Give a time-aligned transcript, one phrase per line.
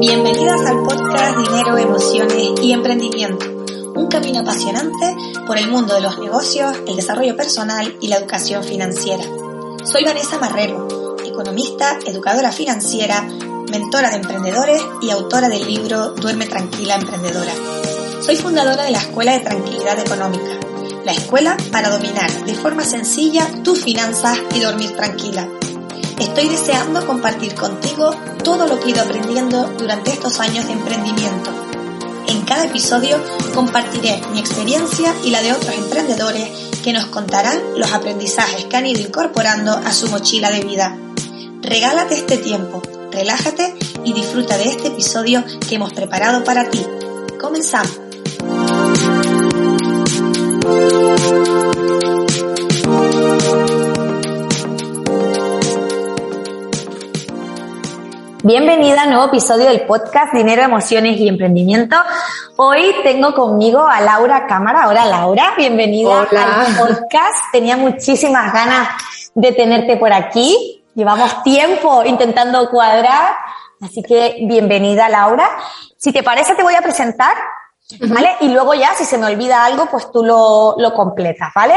[0.00, 3.44] Bienvenidas al podcast Dinero, Emociones y Emprendimiento,
[3.96, 8.62] un camino apasionante por el mundo de los negocios, el desarrollo personal y la educación
[8.62, 9.24] financiera.
[9.84, 13.22] Soy Vanessa Marrero, economista, educadora financiera,
[13.72, 17.52] mentora de emprendedores y autora del libro Duerme Tranquila Emprendedora.
[18.22, 20.60] Soy fundadora de la Escuela de Tranquilidad Económica,
[21.04, 25.48] la escuela para dominar de forma sencilla tus finanzas y dormir tranquila.
[26.20, 28.10] Estoy deseando compartir contigo
[28.42, 31.50] todo lo que he ido aprendiendo durante estos años de emprendimiento.
[32.26, 33.16] En cada episodio
[33.54, 36.48] compartiré mi experiencia y la de otros emprendedores
[36.82, 40.96] que nos contarán los aprendizajes que han ido incorporando a su mochila de vida.
[41.62, 42.82] Regálate este tiempo,
[43.12, 43.74] relájate
[44.04, 46.84] y disfruta de este episodio que hemos preparado para ti.
[47.40, 47.98] Comenzamos.
[58.44, 61.96] Bienvenida a nuevo episodio del podcast Dinero, Emociones y Emprendimiento.
[62.56, 64.86] Hoy tengo conmigo a Laura Cámara.
[64.86, 67.36] Hola Laura, bienvenida al podcast.
[67.50, 68.90] Tenía muchísimas ganas
[69.34, 70.84] de tenerte por aquí.
[70.94, 73.34] Llevamos tiempo intentando cuadrar,
[73.80, 75.48] así que bienvenida Laura.
[75.96, 77.36] Si te parece te voy a presentar
[78.00, 78.36] ¿Vale?
[78.40, 81.74] Y luego ya, si se me olvida algo, pues tú lo, lo completas, ¿vale?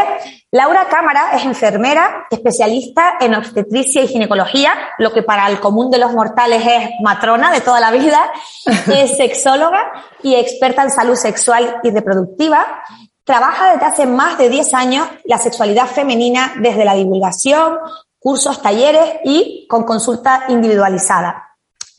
[0.51, 5.99] Laura Cámara es enfermera, especialista en obstetricia y ginecología, lo que para el común de
[5.99, 8.29] los mortales es matrona de toda la vida,
[8.93, 9.89] es sexóloga
[10.21, 12.83] y experta en salud sexual y reproductiva.
[13.23, 17.77] Trabaja desde hace más de 10 años la sexualidad femenina desde la divulgación,
[18.19, 21.50] cursos, talleres y con consulta individualizada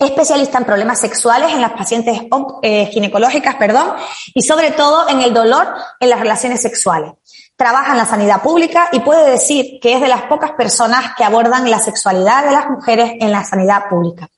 [0.05, 2.21] especialista en problemas sexuales en las pacientes
[2.63, 3.95] eh, ginecológicas, perdón,
[4.35, 5.67] y sobre todo en el dolor
[6.01, 7.13] en las relaciones sexuales.
[7.57, 11.25] Trabaja en la sanidad pública y puede decir que es de las pocas personas que
[11.25, 14.29] abordan la sexualidad de las mujeres en la sanidad pública.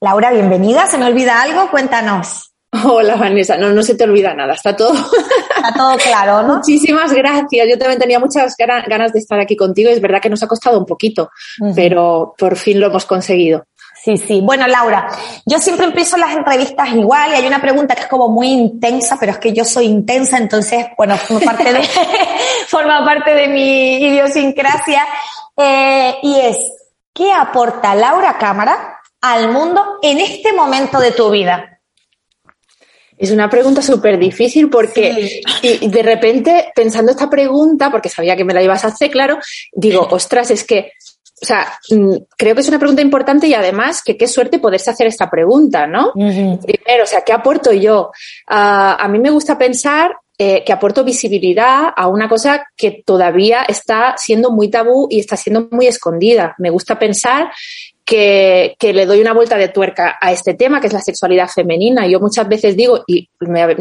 [0.00, 0.86] Laura, bienvenida.
[0.86, 1.70] ¿Se me olvida algo?
[1.70, 2.52] Cuéntanos.
[2.84, 4.94] Hola Vanessa, no, no se te olvida nada, está todo.
[4.94, 6.56] Está todo claro, ¿no?
[6.56, 7.68] Muchísimas gracias.
[7.68, 9.90] Yo también tenía muchas ganas de estar aquí contigo.
[9.90, 11.30] Es verdad que nos ha costado un poquito,
[11.76, 13.66] pero por fin lo hemos conseguido.
[14.02, 14.40] Sí, sí.
[14.40, 15.06] Bueno, Laura,
[15.46, 19.16] yo siempre empiezo las entrevistas igual y hay una pregunta que es como muy intensa,
[19.18, 21.82] pero es que yo soy intensa, entonces, bueno, forma parte de,
[22.66, 25.06] forma parte de mi idiosincrasia.
[25.56, 26.72] Eh, y es,
[27.12, 31.78] ¿qué aporta Laura Cámara al mundo en este momento de tu vida?
[33.16, 38.44] Es una pregunta súper difícil porque y de repente, pensando esta pregunta, porque sabía que
[38.44, 39.38] me la ibas a hacer, claro,
[39.72, 40.90] digo, ostras, es que
[41.42, 44.90] o sea, mm, creo que es una pregunta importante y además que qué suerte poderse
[44.90, 46.12] hacer esta pregunta, ¿no?
[46.12, 48.12] Primero, o sea, ¿qué aporto yo?
[48.46, 53.62] Ah, a mí me gusta pensar eh, que aporto visibilidad a una cosa que todavía
[53.62, 56.54] está siendo muy tabú y está siendo muy escondida.
[56.58, 57.50] Me gusta pensar
[58.12, 62.06] que, le doy una vuelta de tuerca a este tema, que es la sexualidad femenina.
[62.06, 63.28] Yo muchas veces digo, y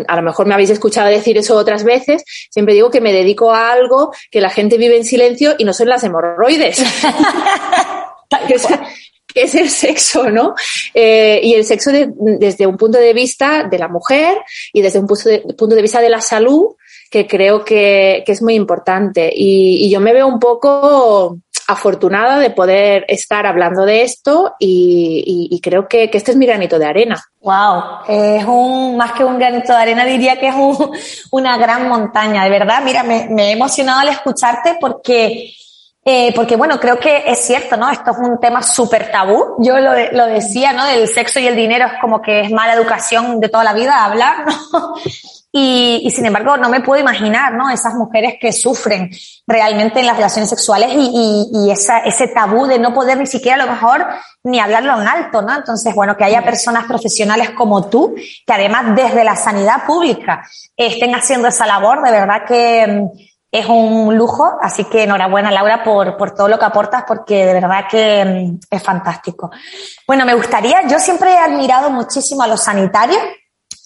[0.08, 3.52] a lo mejor me habéis escuchado decir eso otras veces, siempre digo que me dedico
[3.52, 6.82] a algo que la gente vive en silencio y no son las hemorroides.
[8.48, 10.56] que, es, el sexo, ¿no?
[10.94, 14.38] Eh, y el sexo desde un punto de vista de la mujer
[14.72, 16.76] y desde un punto de, punto de vista de la salud,
[17.10, 19.30] que creo que, es muy importante.
[19.34, 21.38] y yo me veo un poco
[21.68, 26.86] afortunada de poder estar hablando de esto y, creo que, este es mi granito de
[26.86, 27.24] arena.
[27.42, 30.56] Wow, es un, más que un granito de arena, diría que es
[31.32, 32.82] una gran montaña, de verdad.
[32.84, 35.54] Mira, me, he emocionado al escucharte porque,
[36.06, 37.90] eh, porque bueno, creo que es cierto, ¿no?
[37.90, 39.56] Esto es un tema súper tabú.
[39.60, 40.86] Yo lo, lo decía, ¿no?
[40.86, 44.06] Del sexo y el dinero es como que es mala educación de toda la vida
[44.06, 44.96] hablar, ¿no?
[45.54, 47.70] Y, sin embargo, no me puedo imaginar, ¿no?
[47.70, 49.10] Esas mujeres que sufren
[49.46, 53.62] realmente en las relaciones sexuales y, y, esa, ese tabú de no poder ni siquiera
[53.62, 54.08] a lo mejor
[54.44, 55.54] ni hablarlo en alto, ¿no?
[55.54, 60.42] Entonces, bueno, que haya personas profesionales como tú, que además desde la sanidad pública
[60.78, 63.20] estén haciendo esa labor, de verdad que mm,
[63.52, 64.58] es un lujo.
[64.62, 68.60] Así que enhorabuena, Laura, por, por todo lo que aportas, porque de verdad que mm,
[68.74, 69.52] es fantástico.
[70.08, 73.22] Bueno, me gustaría, yo siempre he admirado muchísimo a los sanitarios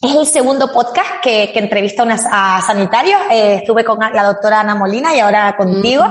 [0.01, 3.19] es el segundo podcast que, que entrevista a, sanitarios.
[3.31, 6.03] Eh, estuve con la doctora Ana Molina y ahora contigo.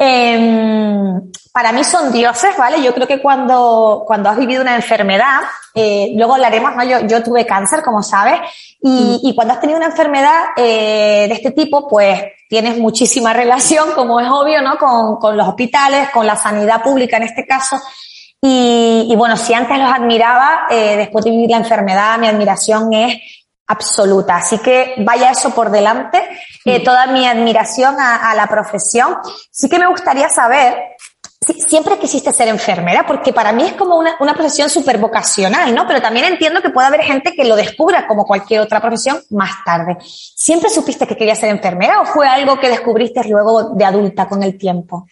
[0.00, 2.80] Em, para mí son dioses, ¿vale?
[2.82, 5.40] Yo creo que cuando, cuando has vivido una enfermedad,
[5.74, 6.84] eh, luego hablaremos, ¿no?
[6.84, 8.40] Yo, yo tuve cáncer, como sabes,
[8.80, 9.18] y, mm.
[9.26, 14.20] y cuando has tenido una enfermedad eh, de este tipo, pues tienes muchísima relación, como
[14.20, 14.78] es obvio, ¿no?
[14.78, 17.76] Con, con los hospitales, con la sanidad pública en este caso,
[18.40, 23.16] y, bueno, si antes los admiraba, eh, después de vivir la enfermedad, mi admiración es
[23.66, 24.36] absoluta.
[24.36, 26.22] Así que vaya eso por delante,
[26.64, 29.16] eh, toda mi admiración a, la profesión.
[29.50, 30.76] Sí que me gustaría saber
[31.40, 35.86] siempre quisiste ser enfermera, porque para mí es como una, una profesión súper vocacional, ¿no?
[35.86, 39.64] Pero también entiendo que puede haber gente que lo descubra como cualquier otra profesión más
[39.64, 39.96] tarde.
[40.00, 44.42] ¿Siempre supiste que querías ser enfermera o fue algo que descubriste luego de adulta con
[44.42, 45.06] el tiempo?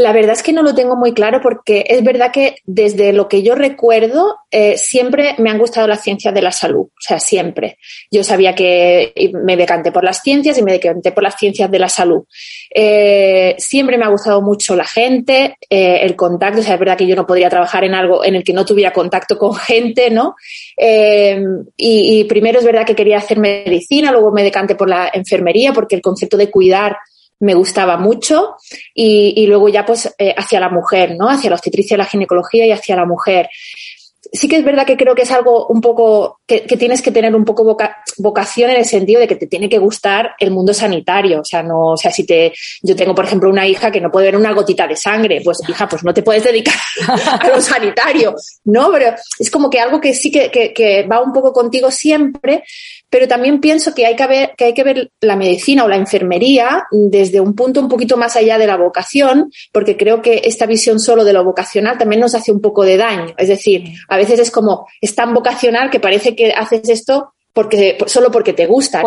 [0.00, 3.28] La verdad es que no lo tengo muy claro porque es verdad que desde lo
[3.28, 7.20] que yo recuerdo eh, siempre me han gustado las ciencias de la salud, o sea,
[7.20, 7.76] siempre.
[8.10, 9.12] Yo sabía que
[9.44, 12.24] me decanté por las ciencias y me decanté por las ciencias de la salud.
[12.74, 16.96] Eh, siempre me ha gustado mucho la gente, eh, el contacto, o sea, es verdad
[16.96, 20.08] que yo no podría trabajar en algo en el que no tuviera contacto con gente,
[20.08, 20.34] ¿no?
[20.78, 25.74] y, y primero es verdad que quería hacer medicina, luego me decanté por la enfermería
[25.74, 26.96] porque el concepto de cuidar
[27.40, 28.56] me gustaba mucho
[28.94, 31.28] y, luego ya pues eh, hacia la mujer, ¿no?
[31.28, 33.48] Hacia la obstetricia, la ginecología y hacia la mujer.
[34.32, 37.34] Sí que es verdad que creo que es algo un poco que, tienes que tener
[37.34, 37.76] un poco
[38.18, 41.40] vocación en el sentido de que te tiene que gustar el mundo sanitario.
[41.40, 42.52] O sea, no, o sea, si te,
[42.82, 45.58] yo tengo, por ejemplo, una hija que no puede ver una gotita de sangre, pues
[45.66, 46.74] hija, pues no te puedes dedicar
[47.40, 48.34] a lo sanitario,
[48.64, 48.90] ¿no?
[48.92, 52.62] Pero es como que algo que sí que, que va un poco contigo siempre,
[53.10, 55.96] pero también pienso que hay que, ver, que hay que ver la medicina o la
[55.96, 60.66] enfermería desde un punto un poquito más allá de la vocación, porque creo que esta
[60.66, 63.34] visión solo de lo vocacional también nos hace un poco de daño.
[63.36, 67.98] Es decir, a veces es como, es tan vocacional que parece que haces esto porque
[68.06, 69.02] solo porque te gusta.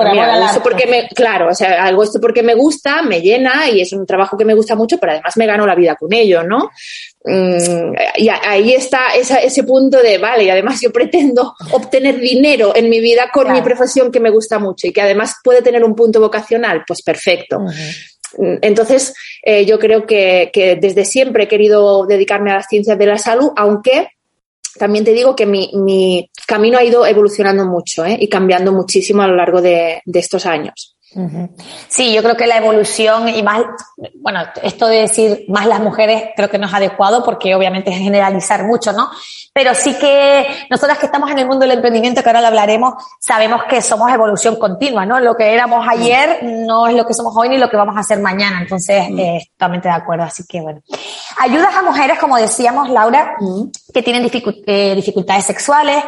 [0.61, 4.05] porque me, claro, o sea, algo esto porque me gusta, me llena y es un
[4.05, 6.69] trabajo que me gusta mucho, pero además me gano la vida con ello, ¿no?
[7.25, 12.89] Mm, y ahí está ese punto de, vale, y además yo pretendo obtener dinero en
[12.89, 15.95] mi vida con mi profesión que me gusta mucho y que además puede tener un
[15.95, 17.59] punto vocacional, pues perfecto.
[17.59, 22.97] Mm, entonces, eh, yo creo que, que desde siempre he querido dedicarme a las ciencias
[22.97, 24.09] de la salud, aunque
[24.77, 28.17] también te digo que mi, mi camino ha ido evolucionando mucho ¿eh?
[28.19, 30.92] y cambiando muchísimo a lo largo de, de estos años.
[31.87, 33.61] Sí, yo creo que la evolución y más,
[34.15, 37.97] bueno, esto de decir más las mujeres creo que no es adecuado porque obviamente es
[37.97, 39.09] generalizar mucho, ¿no?
[39.53, 42.95] Pero sí que nosotras que estamos en el mundo del emprendimiento, que ahora lo hablaremos,
[43.19, 45.19] sabemos que somos evolución continua, ¿no?
[45.19, 47.99] Lo que éramos ayer no es lo que somos hoy ni lo que vamos a
[47.99, 48.61] hacer mañana.
[48.61, 50.23] Entonces, eh, totalmente de acuerdo.
[50.23, 50.81] Así que bueno.
[51.39, 53.35] Ayudas a mujeres, como decíamos, Laura,
[53.93, 54.29] que tienen
[54.65, 56.03] eh, dificultades sexuales,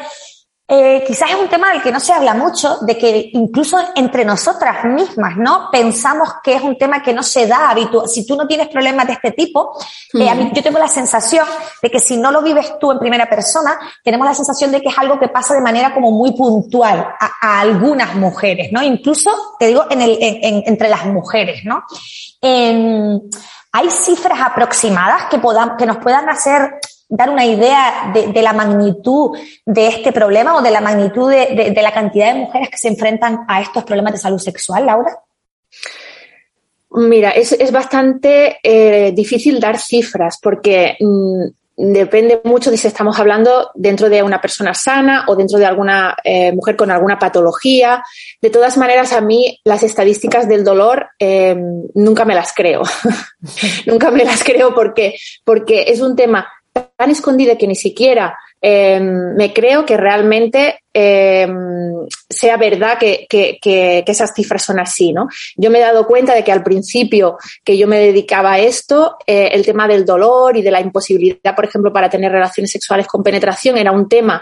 [0.68, 4.26] eh, quizás es un tema del que no se habla mucho, de que incluso entre
[4.26, 5.70] nosotras mismas, ¿no?
[5.72, 8.10] Pensamos que es un tema que no se da habitual.
[8.10, 9.78] Si tú no tienes problemas de este tipo,
[10.14, 11.46] eh, a mí, yo tengo la sensación
[11.84, 14.90] de que si no lo vives tú en primera persona, tenemos la sensación de que
[14.90, 18.82] es algo que pasa de manera como muy puntual a, algunas mujeres, ¿no?
[18.82, 19.30] Incluso,
[19.60, 20.18] te digo, en el,
[20.66, 21.84] entre las mujeres, ¿no?
[22.42, 29.38] ¿Hay cifras aproximadas que, podamos, que nos puedan hacer dar una idea de, la magnitud
[29.66, 33.46] de este problema o de la magnitud de, la cantidad de mujeres que se enfrentan
[33.48, 35.20] a estos problemas de salud sexual, Laura?
[36.92, 41.44] Mira, es, bastante eh, difícil dar cifras porque mm,
[41.78, 46.16] depende mucho de si estamos hablando dentro de una persona sana o dentro de alguna
[46.24, 48.02] eh, mujer con alguna patología.
[48.42, 52.84] De todas maneras, a mí las estadísticas del dolor em, nunca me las creo.
[53.86, 56.48] nunca me las creo porque, porque es un tema
[56.96, 63.28] tan escondida que ni siquiera em, me creo que realmente em, sea verdad que,
[64.08, 65.28] esas cifras son así, ¿no?
[65.56, 69.18] Yo me he dado cuenta de que al principio que yo me dedicaba a esto,
[69.28, 73.08] eh, el tema del dolor y de la imposibilidad, por ejemplo, para tener relaciones sexuales
[73.08, 74.42] con penetración era un tema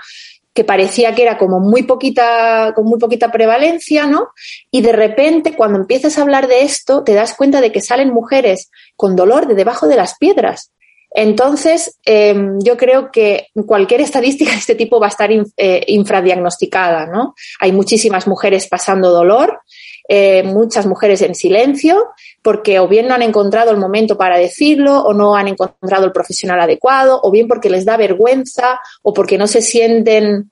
[0.54, 4.30] que parecía que era como muy poquita, con muy poquita prevalencia, ¿no?
[4.70, 8.14] Y de repente, cuando empiezas a hablar de esto, te das cuenta de que salen
[8.14, 10.72] mujeres con dolor de debajo de las piedras
[11.14, 17.06] entonces, em, yo creo que cualquier estadística de este tipo va a estar eh, infradiagnosticada,
[17.06, 17.36] ¿no?
[17.60, 19.62] Hay muchísimas mujeres pasando dolor,
[20.10, 22.08] eh, muchas mujeres en silencio,
[22.42, 26.12] porque o bien no han encontrado el momento para decirlo, o no han encontrado el
[26.12, 30.50] profesional adecuado, o bien porque les da vergüenza, o porque no se sienten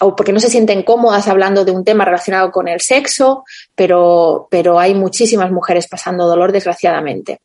[0.00, 3.44] o porque no se sienten cómodas hablando de un tema relacionado con el sexo,
[3.76, 7.38] pero, pero hay muchísimas mujeres pasando dolor, desgraciadamente.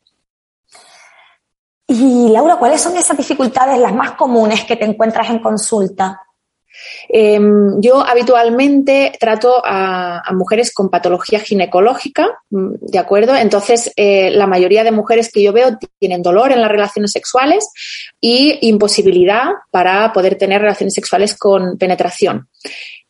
[1.92, 6.20] Y Laura, ¿cuáles son esas dificultades las más comunes que te encuentras en consulta?
[7.08, 13.34] Em, yo habitualmente trato a, mujeres con patología ginecológica, mm, ¿de acuerdo?
[13.34, 17.68] Entonces, eh, la mayoría de mujeres que yo veo tienen dolor en las relaciones sexuales
[18.20, 22.48] y imposibilidad para poder tener relaciones sexuales con penetración.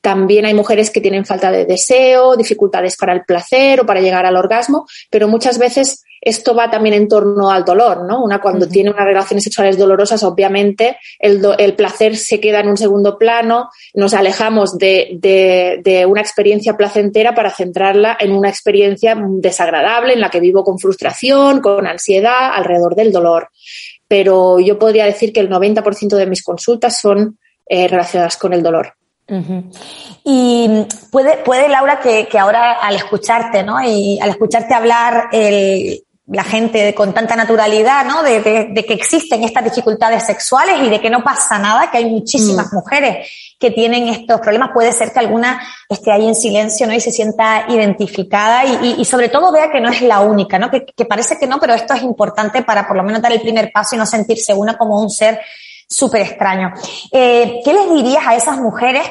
[0.01, 4.25] También hay mujeres que tienen falta de deseo, dificultades para el placer o para llegar
[4.25, 8.23] al orgasmo, pero muchas veces esto va también en torno al dolor, ¿no?
[8.23, 12.77] Una cuando tiene unas relaciones sexuales dolorosas, obviamente el, el, placer se queda en un
[12.77, 19.17] segundo plano, nos alejamos de, de, de, una experiencia placentera para centrarla en una experiencia
[19.19, 23.49] desagradable en la que vivo con frustración, con ansiedad, alrededor del dolor.
[24.07, 28.63] Pero yo podría decir que el 90% de mis consultas son eh, relacionadas con el
[28.63, 28.95] dolor.
[30.25, 30.69] Y
[31.13, 33.81] puede, puede Laura, que, que, ahora al escucharte, ¿no?
[33.81, 38.23] Y al escucharte hablar, el, la gente con tanta naturalidad, ¿no?
[38.23, 41.99] De, de, de, que existen estas dificultades sexuales y de que no pasa nada, que
[41.99, 42.77] hay muchísimas mm.
[42.77, 44.71] mujeres que tienen estos problemas.
[44.73, 46.95] Puede ser que alguna esté ahí en silencio, ¿no?
[46.95, 50.57] Y se sienta identificada y, y, y sobre todo vea que no es la única,
[50.59, 50.71] ¿no?
[50.71, 53.41] Que, que, parece que no, pero esto es importante para por lo menos dar el
[53.41, 55.41] primer paso y no sentirse una como un ser
[55.91, 56.73] súper extraño.
[57.11, 59.03] Eh, ¿Qué les dirías a esas mujeres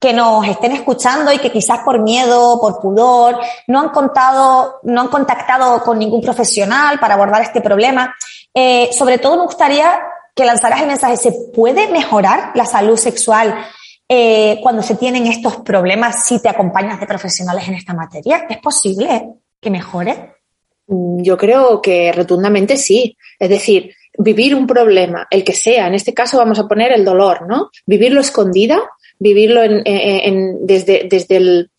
[0.00, 5.02] que nos estén escuchando y que quizás por miedo, por pudor, no han contado, no
[5.02, 8.14] han contactado con ningún profesional para abordar este problema.
[8.54, 10.00] Eh, sobre todo me gustaría
[10.34, 13.54] que lanzaras el mensaje, ¿se puede mejorar la salud sexual
[14.08, 18.46] eh, cuando se tienen estos problemas si te acompañas de profesionales en esta materia?
[18.48, 20.36] ¿Es posible que mejore?
[20.86, 23.18] Mm, yo creo que rotundamente sí.
[23.38, 27.04] Es decir, vivir un problema, el que sea, en este caso vamos a poner el
[27.04, 27.70] dolor, ¿no?
[27.86, 28.80] Vivirlo escondida
[29.20, 31.70] vivirlo en, en, desde, desde el,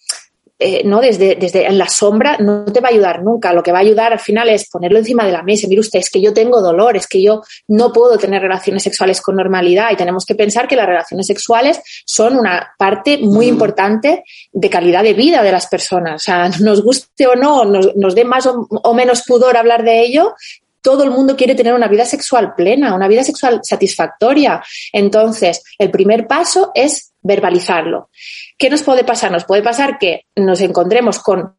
[0.59, 1.01] eh, ¿no?
[1.01, 3.51] Desde, desde en la sombra no te va a ayudar nunca.
[3.51, 5.67] Lo que va a ayudar al final es ponerlo encima de la mesa.
[5.67, 9.21] Mire usted, es que yo tengo dolor, es que yo no puedo tener relaciones sexuales
[9.21, 14.23] con normalidad y tenemos que pensar que las relaciones sexuales son una parte muy importante
[14.51, 16.21] de calidad de vida de las personas.
[16.21, 19.83] O sea, nos guste o no, nos, nos dé más o, o menos pudor hablar
[19.83, 20.35] de ello,
[20.81, 24.61] todo el mundo quiere tener una vida sexual plena, una vida sexual satisfactoria.
[24.91, 28.09] Entonces, el primer paso es verbalizarlo.
[28.57, 29.31] ¿Qué nos puede pasar?
[29.31, 31.55] Nos puede pasar que nos encontremos con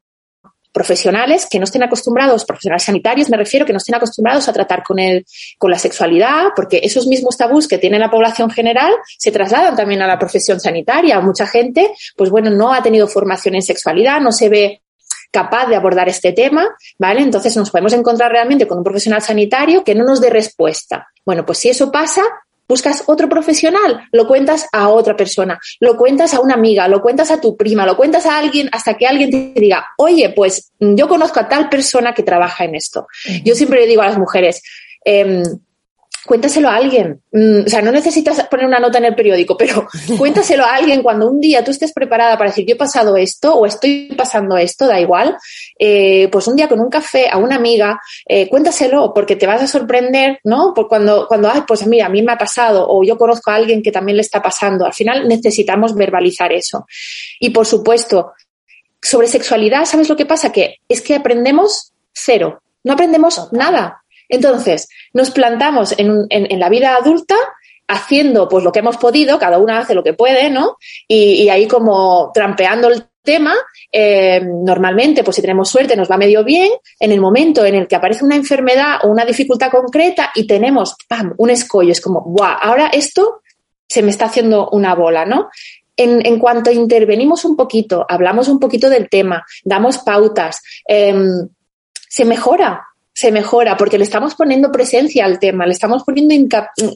[0.73, 4.83] profesionales que no estén acostumbrados, profesionales sanitarios me refiero, que no estén acostumbrados a tratar
[4.83, 5.25] con el,
[5.59, 10.01] con la sexualidad, porque esos mismos tabús que tiene la población general se trasladan también
[10.03, 11.21] a la profesión sanitaria.
[11.21, 14.82] Mucha gente, pues bueno, no ha tenido formación en sexualidad, no se ve
[15.33, 17.23] capaz de abordar este tema, ¿vale?
[17.23, 21.09] Entonces nos podemos encontrar realmente con un profesional sanitario que no nos dé respuesta.
[21.25, 22.23] Bueno, pues si eso pasa,
[22.69, 27.31] buscas otro profesional, lo cuentas a otra persona, lo cuentas a una amiga, lo cuentas
[27.31, 31.09] a tu prima, lo cuentas a alguien hasta que alguien te diga, oye, pues yo
[31.09, 33.09] conozco a tal persona que trabaja en esto.
[33.45, 34.63] Yo siempre le digo a las mujeres,
[35.05, 35.43] eh,
[36.25, 37.21] cuéntaselo a alguien.
[37.33, 39.87] Mm, o sea, no necesitas poner una nota en el periódico, pero
[40.19, 43.55] cuéntaselo a alguien cuando un día tú estés preparada para decir, yo he pasado esto
[43.55, 45.37] o estoy pasando esto, da igual.
[45.79, 49.63] Eh, pues un día con un café a una amiga, eh, cuéntaselo porque te vas
[49.63, 50.73] a sorprender, ¿no?
[50.75, 53.57] Por cuando, cuando, ay, pues mira, a mí me ha pasado o yo conozco a
[53.57, 54.87] alguien que también le está pasando.
[54.87, 56.87] Al final necesitamos verbalizar eso.
[57.41, 58.33] Y por supuesto,
[59.01, 60.53] sobre sexualidad, ¿sabes lo que pasa?
[60.53, 62.63] Que es que aprendemos cero.
[62.85, 64.02] No aprendemos nada.
[64.33, 66.27] Entonces, nos plantamos en,
[66.59, 67.37] la vida adulta
[67.87, 70.79] haciendo pues lo que hemos podido, cada una hace lo que puede, ¿no?
[71.07, 73.55] Y, ahí como trampeando el tema,
[73.93, 76.71] eh, normalmente, pues si tenemos suerte, nos va medio bien.
[76.99, 80.97] En el momento en el que aparece una enfermedad o una dificultad concreta y tenemos,
[81.07, 82.57] ¡pam!, un escollo, es como, ¡guau!
[82.59, 83.43] Ahora esto
[83.87, 85.51] se me está haciendo una bola, ¿no?
[85.95, 91.15] En, cuanto intervenimos un poquito, hablamos un poquito del tema, damos pautas, eh,
[92.09, 92.83] se mejora,
[93.15, 96.35] se mejora porque le estamos poniendo presencia al tema, le estamos poniendo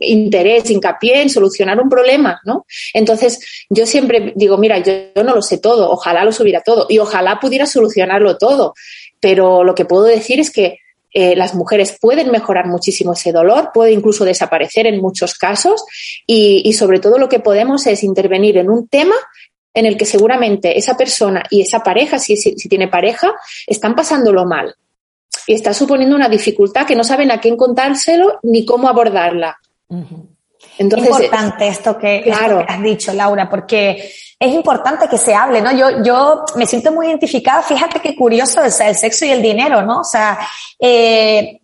[0.01, 2.65] interés, hincapié en solucionar un problema, ¿no?
[2.95, 4.93] Entonces, yo siempre digo, mira, yo,
[5.23, 8.75] no lo sé todo, ojalá lo subiera todo y ojalá pudiera solucionarlo todo,
[9.21, 10.79] pero lo que puedo decir es que
[11.13, 15.85] eh, las mujeres pueden mejorar muchísimo ese dolor, puede incluso desaparecer en muchos casos
[16.27, 19.15] y, sobre todo lo que podemos es intervenir en un tema
[19.73, 23.35] en el que seguramente esa persona y esa pareja, si, si tiene pareja,
[23.67, 24.75] están pasándolo mal
[25.47, 29.59] y está suponiendo una dificultad que no saben a quién contárselo ni cómo abordarla.
[29.89, 30.27] Uh -huh.
[30.79, 32.61] Entonces, es importante esto que, claro.
[32.61, 35.73] esto que has dicho, Laura, porque es importante que se hable, ¿no?
[35.73, 39.81] Yo, yo me siento muy identificada, fíjate qué curioso es el sexo y el dinero,
[39.83, 40.01] ¿no?
[40.01, 40.39] O sea,
[40.79, 41.61] eh,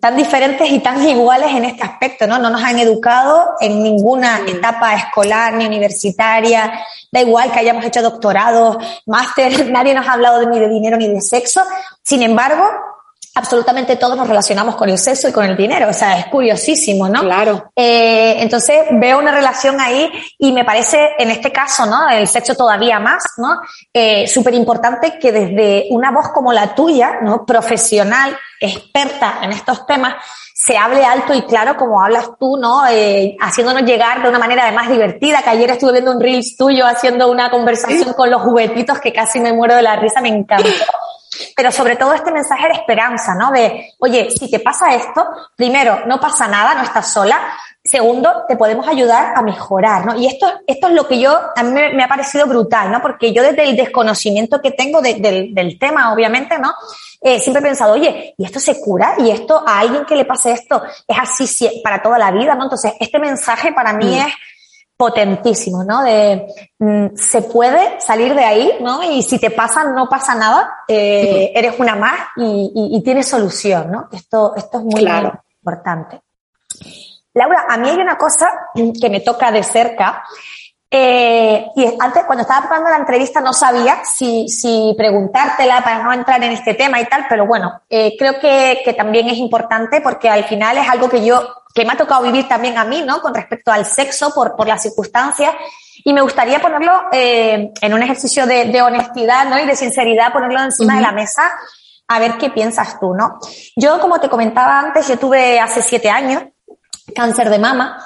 [0.00, 2.38] tan diferentes y tan iguales en este aspecto, ¿no?
[2.38, 8.02] No nos han educado en ninguna etapa escolar ni universitaria, da igual que hayamos hecho
[8.02, 11.62] doctorados, máster, nadie nos ha hablado ni de dinero ni de sexo.
[12.02, 12.64] Sin embargo,
[13.40, 15.88] absolutamente todos nos relacionamos con el sexo y con el dinero.
[15.88, 17.22] O sea, es curiosísimo, ¿no?
[17.22, 17.72] Claro.
[17.74, 22.08] Eh, entonces veo una relación ahí y me parece, en este caso, ¿no?
[22.08, 23.60] El sexo todavía más, ¿no?
[23.92, 27.44] Eh, Súper importante que desde una voz como la tuya, ¿no?
[27.44, 30.14] Profesional, experta en estos temas,
[30.54, 32.86] se hable alto y claro como hablas tú, ¿no?
[32.86, 36.86] Eh, haciéndonos llegar de una manera además divertida, que ayer estuve viendo un reels tuyo
[36.86, 38.14] haciendo una conversación ¿Sí?
[38.14, 40.68] con los juguetitos que casi me muero de la risa, me encantó.
[41.56, 43.50] Pero sobre todo este mensaje de esperanza, ¿no?
[43.50, 45.24] De, oye, si te pasa esto,
[45.56, 47.40] primero, no pasa nada, no estás sola.
[47.82, 50.18] Segundo, te podemos ayudar a mejorar, ¿no?
[50.18, 53.00] Y esto, esto es lo que yo, a mí me, ha parecido brutal, ¿no?
[53.00, 56.74] Porque yo desde el desconocimiento que tengo del, del tema, obviamente, ¿no?
[57.22, 59.14] Eh, siempre he pensado, oye, ¿y esto se cura?
[59.18, 62.54] ¿Y esto a alguien que le pase esto es así para toda la vida?
[62.54, 62.64] ¿no?
[62.64, 64.26] Entonces, este mensaje para mí mm.
[64.26, 64.34] es
[65.00, 66.02] potentísimo, ¿no?
[66.02, 66.46] De
[66.78, 69.02] mm, se puede salir de ahí, ¿no?
[69.02, 74.08] Y si te pasa, no pasa nada, eh, eres una más y, tienes solución, ¿no?
[74.12, 75.08] Esto, esto es muy
[75.56, 76.20] importante.
[77.32, 80.22] Laura, a mí hay una cosa que me toca de cerca
[80.92, 86.12] eh, y antes, cuando estaba preparando la entrevista, no sabía si, si preguntártela para no
[86.12, 90.00] entrar en este tema y tal, pero bueno, eh, creo que, que, también es importante
[90.00, 93.02] porque al final es algo que yo, que me ha tocado vivir también a mí,
[93.02, 93.22] ¿no?
[93.22, 95.54] Con respecto al sexo, por, por las circunstancias.
[96.02, 99.60] Y me gustaría ponerlo eh, en un ejercicio de, de, honestidad, ¿no?
[99.60, 101.52] Y de sinceridad, ponerlo encima de la mesa,
[102.08, 103.38] a ver qué piensas tú, ¿no?
[103.76, 106.42] Yo, como te comentaba antes, yo tuve hace siete años
[107.14, 108.04] cáncer de mama.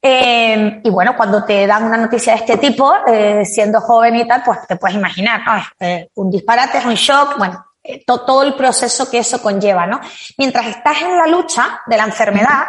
[0.00, 4.28] Eh, y bueno, cuando te dan una noticia de este tipo, eh, siendo joven y
[4.28, 5.62] tal, pues te puedes imaginar, ¿no?
[5.80, 7.64] Eh, un disparate, un shock, bueno,
[8.06, 10.00] todo el proceso que eso conlleva, ¿no?
[10.38, 12.66] Mientras estás en la lucha de la enfermedad,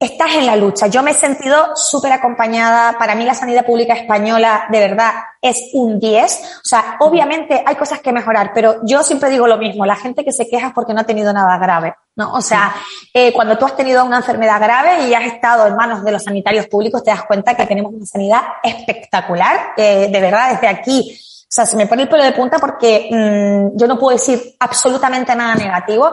[0.00, 0.86] estás en la lucha.
[0.86, 2.98] Yo me he sentido súper acompañada.
[2.98, 5.12] Para mí la sanidad pública española de verdad
[5.42, 6.60] es un 10.
[6.64, 9.84] O sea, obviamente hay cosas que mejorar, pero yo siempre digo lo mismo.
[9.84, 11.94] La gente que se queja es porque no ha tenido nada grave.
[12.20, 12.32] ¿No?
[12.32, 12.74] O sea,
[13.12, 16.22] eh, cuando tú has tenido una enfermedad grave y has estado en manos de los
[16.22, 19.72] sanitarios públicos, te das cuenta que tenemos una sanidad espectacular.
[19.76, 21.18] Eh, de verdad, desde aquí.
[21.18, 24.54] O sea, se me pone el pelo de punta porque mm, yo no puedo decir
[24.60, 26.12] absolutamente nada negativo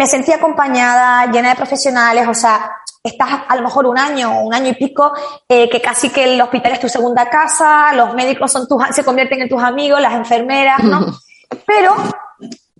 [0.00, 4.54] me sentí acompañada, llena de profesionales, o sea, estás a lo mejor un año, un
[4.54, 5.12] año y pico,
[5.48, 9.04] eh, que casi que el hospital es tu segunda casa, los médicos son tus, se
[9.04, 11.06] convierten en tus amigos, las enfermeras, ¿no?
[11.66, 11.94] Pero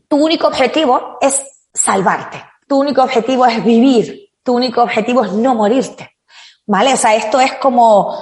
[0.09, 1.43] tu único objetivo es
[1.83, 6.17] salvarte, tu único objetivo es vivir, tu único objetivo es no morirte,
[6.67, 6.95] ¿vale?
[6.95, 8.17] O sea, esto es como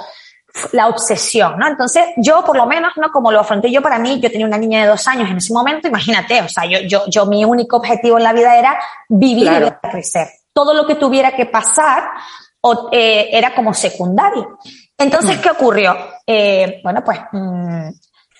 [0.71, 1.67] la obsesión, ¿no?
[1.67, 3.11] Entonces, yo por lo menos, ¿no?
[3.11, 5.53] Como lo afronté yo para mí, yo tenía una niña de dos años en ese
[5.53, 9.49] momento, imagínate, o sea, yo, yo, yo mi único objetivo en la vida era vivir
[9.51, 12.09] y crecer todo lo que tuviera que pasar
[12.61, 14.57] o, eh, era como secundario.
[14.97, 15.41] Entonces, mm.
[15.41, 15.95] ¿qué ocurrió?
[16.27, 17.89] Eh, bueno, pues mm,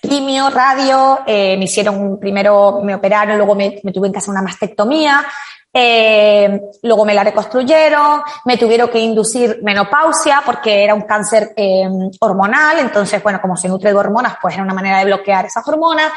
[0.02, 4.42] quimio, radio, eh, me hicieron primero, me operaron, luego me, me tuve que hacer una
[4.42, 5.26] mastectomía,
[5.72, 11.88] eh, luego me la reconstruyeron, me tuvieron que inducir menopausia porque era un cáncer eh,
[12.20, 15.68] hormonal, entonces, bueno, como se nutre de hormonas, pues era una manera de bloquear esas
[15.68, 16.12] hormonas.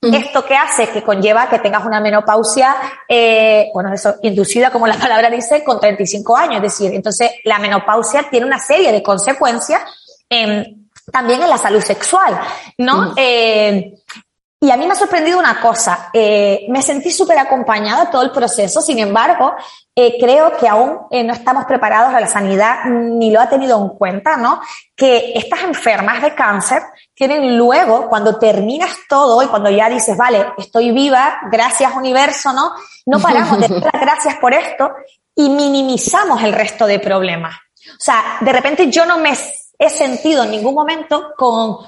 [0.00, 2.76] Esto que hace que conlleva que tengas una menopausia,
[3.08, 6.56] eh, bueno, eso, inducida, como la palabra dice, con 35 años.
[6.56, 9.80] Es decir, entonces la menopausia tiene una serie de consecuencias
[11.10, 12.38] también en la salud sexual,
[12.78, 13.14] ¿no?
[13.16, 13.94] Eh,
[14.64, 18.30] y a mí me ha sorprendido una cosa, eh, me sentí súper acompañada todo el
[18.30, 19.54] proceso, sin embargo,
[19.94, 23.78] eh, creo que aún eh, no estamos preparados a la sanidad ni lo ha tenido
[23.78, 24.62] en cuenta, ¿no?
[24.96, 30.46] Que estas enfermas de cáncer tienen luego, cuando terminas todo y cuando ya dices, vale,
[30.56, 32.72] estoy viva, gracias universo, ¿no?
[33.04, 34.92] No paramos de dar gracias por esto
[35.34, 37.54] y minimizamos el resto de problemas.
[37.90, 39.36] O sea, de repente yo no me
[39.78, 41.78] he sentido en ningún momento con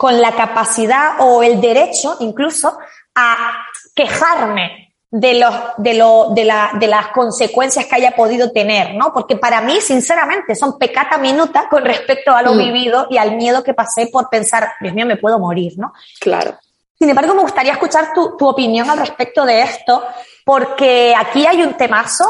[0.00, 2.78] con la capacidad o el derecho incluso
[3.14, 3.54] a
[3.94, 9.12] quejarme de, los, de, lo, de, la, de las consecuencias que haya podido tener, ¿no?
[9.12, 12.58] Porque para mí, sinceramente, son pecata minuta con respecto a lo mm.
[12.58, 15.92] vivido y al miedo que pasé por pensar, Dios mío, me puedo morir, ¿no?
[16.18, 16.58] Claro.
[16.98, 20.02] Sin embargo, me gustaría escuchar tu, tu opinión al respecto de esto,
[20.46, 22.24] porque aquí hay un temazo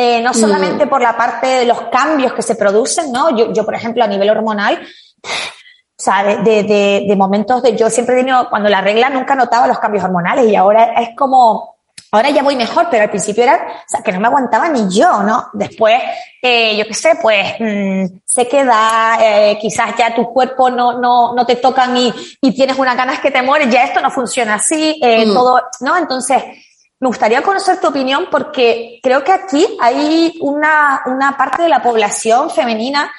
[0.00, 0.34] eh, no mm.
[0.34, 3.36] solamente por la parte de los cambios que se producen, ¿no?
[3.36, 4.80] Yo, yo, por ejemplo, a nivel hormonal,
[5.24, 9.34] o sea, de, de, de, momentos de, yo siempre he tenido, cuando la regla nunca
[9.34, 11.74] notaba los cambios hormonales y ahora es como,
[12.12, 14.88] ahora ya voy mejor, pero al principio era, o sea, que no me aguantaba ni
[14.88, 15.48] yo, ¿no?
[15.52, 16.00] Después,
[16.42, 21.34] eh, yo qué sé, pues, mmm, se queda, eh, quizás ya tu cuerpo no, no,
[21.34, 24.54] no te tocan y, y tienes unas ganas que te mueres, ya esto no funciona
[24.54, 25.34] así, eh, mm.
[25.34, 25.96] todo, ¿no?
[25.96, 26.40] Entonces,
[27.00, 31.82] me gustaría conocer tu opinión porque creo que aquí hay una, una parte de la
[31.82, 33.10] población femenina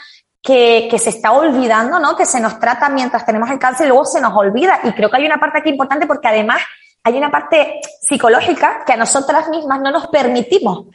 [0.42, 2.16] que, que, se está olvidando, ¿no?
[2.16, 4.80] Que se nos trata mientras tenemos el cáncer y luego se nos olvida.
[4.84, 6.62] Y creo que hay una parte aquí importante porque además
[7.04, 10.86] hay una parte psicológica que a nosotras mismas no nos permitimos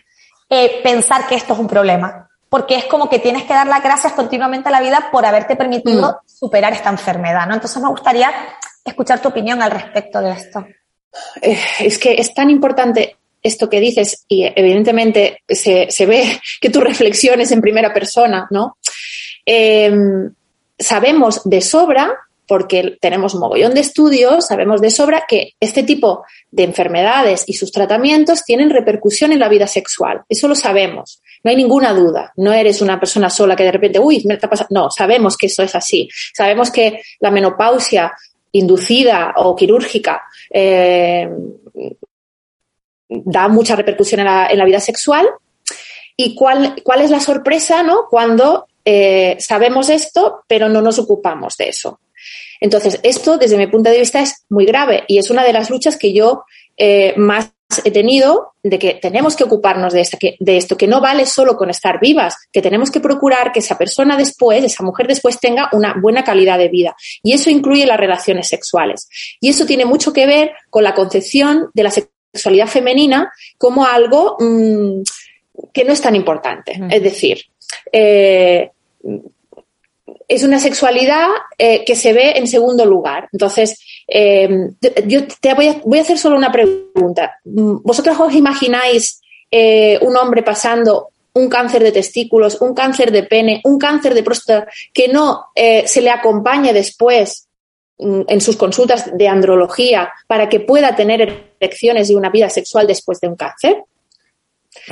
[0.48, 2.28] eh, pensar que esto es un problema.
[2.48, 5.56] Porque es como que tienes que dar las gracias continuamente a la vida por haberte
[5.56, 6.28] permitido mm.
[6.28, 7.54] superar esta enfermedad, ¿no?
[7.54, 8.30] Entonces me gustaría
[8.84, 10.64] escuchar tu opinión al respecto de esto.
[11.40, 16.70] Eh, es que es tan importante esto que dices y evidentemente se, se ve que
[16.70, 18.78] tu reflexiones en primera persona, ¿no?
[19.44, 20.32] Em,
[20.78, 22.14] sabemos de sobra
[22.46, 27.54] porque tenemos un mogollón de estudios, sabemos de sobra que este tipo de enfermedades y
[27.54, 30.22] sus tratamientos tienen repercusión en la vida sexual.
[30.28, 31.22] Eso lo sabemos.
[31.42, 32.32] No hay ninguna duda.
[32.36, 34.68] No eres una persona sola que de repente, uy, me está pasando.
[34.78, 36.08] No, sabemos que eso es así.
[36.34, 38.12] Sabemos que la menopausia
[38.54, 41.28] inducida o quirúrgica eh,
[43.08, 45.26] da mucha repercusión en la, vida sexual.
[46.16, 48.06] ¿Y cuál, cuál, es la sorpresa ¿no?
[48.08, 52.00] cuando eh, sabemos esto, pero no nos ocupamos de eso?
[52.60, 55.70] Entonces, esto, desde mi punto de vista, es muy grave y es una de las
[55.70, 56.44] luchas que yo
[56.76, 57.53] eh, más
[57.84, 61.56] he tenido de que tenemos que ocuparnos de, que, de esto, que no vale solo
[61.56, 65.68] con estar vivas, que tenemos que procurar que esa persona después, esa mujer después tenga
[65.72, 66.94] una buena calidad de vida.
[67.22, 69.08] Y eso incluye las relaciones sexuales.
[69.40, 74.36] Y eso tiene mucho que ver con la concepción de la sexualidad femenina como algo
[74.38, 75.02] mm,
[75.72, 76.80] que no es tan importante.
[76.90, 77.42] Es decir,
[77.92, 78.70] eh,
[80.28, 83.28] es una sexualidad eh, que se ve en segundo lugar.
[83.32, 84.70] Entonces, eh,
[85.06, 87.38] yo te voy a, voy a, hacer solo una pregunta.
[87.44, 93.60] ¿Vosotros os imagináis eh, un hombre pasando un cáncer de testículos, un cáncer de pene,
[93.64, 97.48] un cáncer de próstata que no se le acompañe después
[97.98, 102.86] mm, en sus consultas de andrología para que pueda tener erecciones y una vida sexual
[102.86, 103.84] después de un cáncer?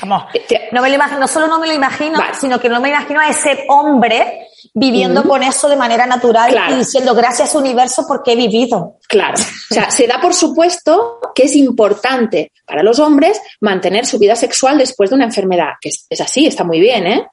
[0.04, 3.20] No, me lo imagino, no solo no me lo imagino, sino que no me imagino
[3.20, 8.36] a ese hombre viviendo con eso de manera natural y diciendo gracias universo porque he
[8.36, 8.98] vivido.
[9.08, 9.34] Claro.
[9.70, 14.34] O sea, se da por supuesto que es importante para los hombres mantener su vida
[14.36, 17.26] sexual después de una enfermedad, que es, así, está muy bien, ¿eh?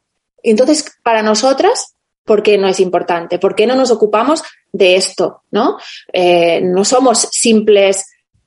[0.44, 1.94] Entonces, para nosotras,
[2.26, 3.40] ¿por qué no es importante?
[3.40, 5.44] ¿Por qué no nos ocupamos de esto?
[5.52, 5.78] ¿No?
[6.12, 8.06] Eh, no somos simples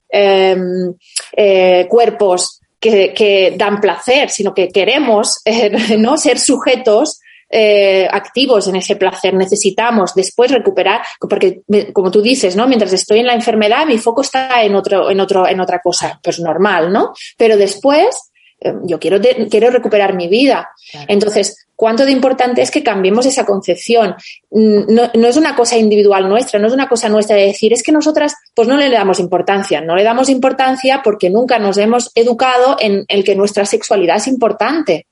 [0.09, 0.95] em,
[1.37, 6.17] eh, cuerpos que, dan placer, sino que queremos eh, ¿no?
[6.17, 9.35] ser sujetos eh, activos en ese placer.
[9.35, 12.67] Necesitamos después recuperar, porque como tú dices, ¿no?
[12.67, 16.19] Mientras estoy en la enfermedad, mi foco está en otro, en otro, en otra cosa,
[16.23, 17.13] pues normal, ¿no?
[17.37, 20.71] Pero después eh, yo quiero, quiero recuperar mi vida.
[21.07, 24.15] Entonces, ¿cuánto de importante es que cambiemos esa concepción?
[24.53, 27.83] Mm, no, es una cosa individual nuestra, no es una cosa nuestra de decir, es
[27.83, 32.13] que nosotras pues no le damos importancia, no le damos importancia porque nunca nos hemos
[32.15, 35.09] educado en el que nuestra sexualidad es importante.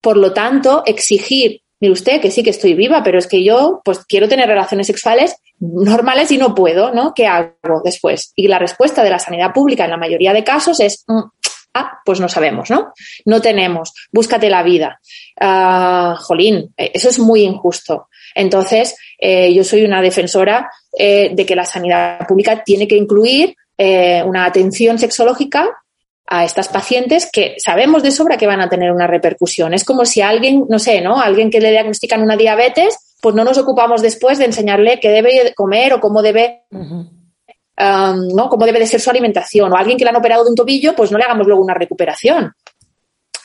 [0.00, 3.80] Por lo tanto, exigir mire usted que sí que estoy viva, pero es que yo
[3.84, 7.14] pues quiero tener relaciones sexuales normales y no puedo, ¿no?
[7.14, 8.32] ¿Qué hago después?
[8.36, 11.20] Y la respuesta de la sanidad pública en la mayoría de casos es, mm,
[11.76, 12.92] ah, pues no sabemos, ¿no?
[13.24, 15.00] No tenemos, búscate la vida.
[15.40, 18.08] Ah, jolín, eh, eso es muy injusto.
[18.34, 23.54] Entonces, eh, yo soy una defensora eh, de que la sanidad pública tiene que incluir
[23.78, 25.68] una atención sexológica
[26.26, 29.74] a estas pacientes que sabemos de sobra que van a tener una repercusión.
[29.74, 31.20] Es como si alguien, no sé, ¿no?
[31.20, 35.52] Alguien que le diagnostican una diabetes, pues no nos ocupamos después de enseñarle qué debe
[35.54, 36.62] comer o cómo debe,
[37.78, 38.48] ¿no?
[38.48, 39.72] Cómo debe de ser su alimentación.
[39.72, 41.74] O alguien que le han operado de un tobillo, pues no le hagamos luego una
[41.74, 42.52] recuperación.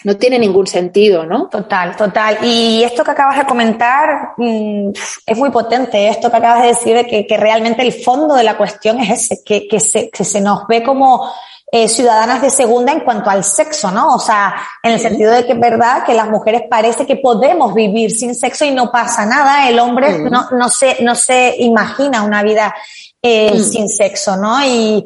[0.04, 1.48] No tiene ningún sentido, ¿no?
[1.48, 2.40] Total, total.
[2.44, 4.90] Y esto que acabas de comentar mm,
[5.28, 6.08] es muy potente.
[6.08, 9.44] Esto que acabas de decir de que, realmente el fondo de la cuestión es ese,
[9.44, 11.32] que, que, se, que se nos ve como
[11.74, 14.16] eh, ciudadanas de segunda en cuanto al sexo, ¿no?
[14.16, 17.74] O sea, en el sentido de que es verdad que las mujeres parece que podemos
[17.74, 19.70] vivir sin sexo y no pasa nada.
[19.70, 22.76] El hombre no, no, se, no se imagina una vida
[23.22, 24.64] eh, sin sexo, ¿no?
[24.66, 25.04] Y,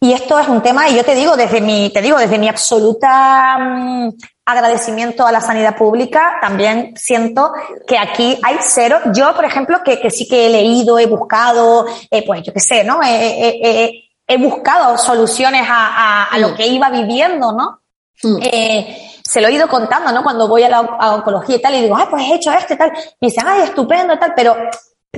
[0.00, 2.48] y esto es un tema, y yo te digo, desde mi, te digo, desde mi
[2.48, 4.10] absoluta mm,
[4.44, 7.52] agradecimiento a la sanidad pública, también siento
[7.86, 8.98] que aquí hay cero.
[9.14, 12.60] Yo, por ejemplo, que, que sí que he leído, he buscado, eh, pues yo qué
[12.60, 13.00] sé, ¿no?
[13.04, 16.54] Eh, he buscado soluciones a, a, lo mm.
[16.54, 17.80] que iba viviendo, ¿no?
[18.22, 18.38] Mm.
[18.42, 20.22] Eh, se lo he ido contando, ¿no?
[20.22, 22.76] Cuando voy a la oncología y tal, y digo, ay, pues he hecho esto y
[22.76, 22.90] tal.
[23.20, 24.56] Me dicen, ay, estupendo y tal, pero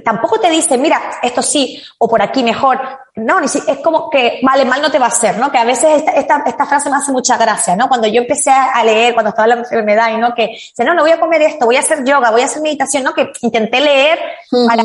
[0.03, 2.81] tampoco te dice, mira, esto sí, o por aquí mejor.
[3.17, 5.53] No, ni si, es como que, vale, mal no te va a hacer, ¿no?
[5.53, 7.87] Que a veces esta, esta, esta frase me hace mucha gracia, ¿no?
[7.87, 11.03] Cuando yo empecé a leer, cuando estaba la enfermedad, y no, que, dice, no, no
[11.03, 13.15] voy a comer esto, voy a hacer yoga, voy a hacer meditación, ¿no?
[13.15, 14.19] Que intenté leer
[14.67, 14.83] para,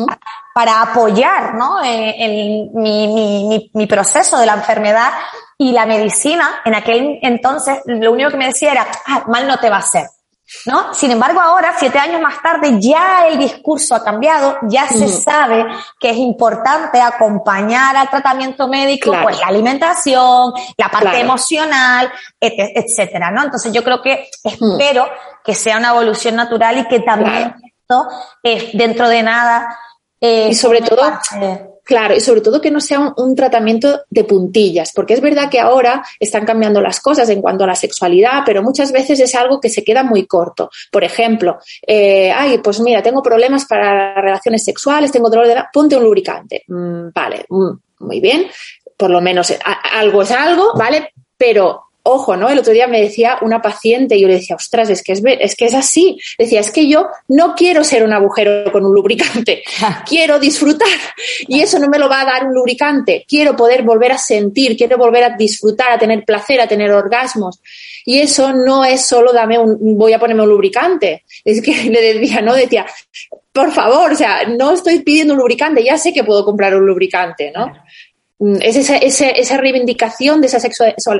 [0.54, 1.82] para apoyar, ¿no?
[1.82, 5.10] Eh, el, mi, mi, mi proceso de la enfermedad
[5.58, 9.58] y la medicina, en aquel entonces, lo único que me decía era, ah, mal no
[9.58, 10.04] te va a hacer.
[10.66, 10.92] ¿No?
[10.94, 15.66] Sin embargo, ahora, siete años más tarde, ya el discurso ha cambiado, ya se sabe
[15.98, 22.10] que es importante acompañar al tratamiento médico, pues la alimentación, la parte emocional,
[22.40, 23.44] etcétera, ¿no?
[23.44, 25.08] Entonces yo creo que espero
[25.44, 28.08] que sea una evolución natural y que también esto,
[28.72, 29.78] dentro de nada,
[30.20, 31.02] eh, y sobre todo,
[31.90, 35.58] Claro, y sobre todo que no sea un, tratamiento de puntillas, porque es verdad que
[35.58, 39.58] ahora están cambiando las cosas en cuanto a la sexualidad, pero muchas veces es algo
[39.60, 40.70] que se queda muy corto.
[40.92, 45.68] Por ejemplo, eh, ay, pues mira, tengo problemas para relaciones sexuales, tengo dolor de la...
[45.72, 46.62] ponte un lubricante.
[46.68, 47.70] Mm, vale, mm,
[48.04, 48.46] muy bien,
[48.96, 49.52] por lo menos
[49.92, 51.12] algo es algo, ¿vale?
[51.36, 52.48] Pero ojo, ¿no?
[52.48, 55.22] El otro día me decía una paciente y yo le decía, ostras, es que es,
[55.24, 56.18] es que es así.
[56.38, 59.62] Decía, es que yo no quiero ser un agujero con un lubricante,
[60.06, 60.88] quiero disfrutar
[61.46, 63.24] y eso no me lo va a dar un lubricante.
[63.28, 67.60] Quiero poder volver a sentir, quiero volver a disfrutar, a tener placer, a tener orgasmos.
[68.04, 71.24] Y eso no es solo dame un, voy a ponerme un lubricante.
[71.44, 72.54] Es que le decía, ¿no?
[72.54, 72.86] Decía,
[73.52, 76.86] por favor, o sea, no estoy pidiendo un lubricante, ya sé que puedo comprar un
[76.86, 77.72] lubricante, ¿no?
[78.40, 80.58] Mm, es esa, esa, reivindicación de esa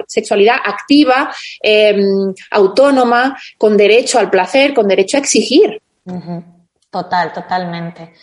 [0.09, 5.81] sexualidad activa, em, autónoma, con derecho al placer, con derecho a exigir.
[6.91, 8.15] Total, totalmente.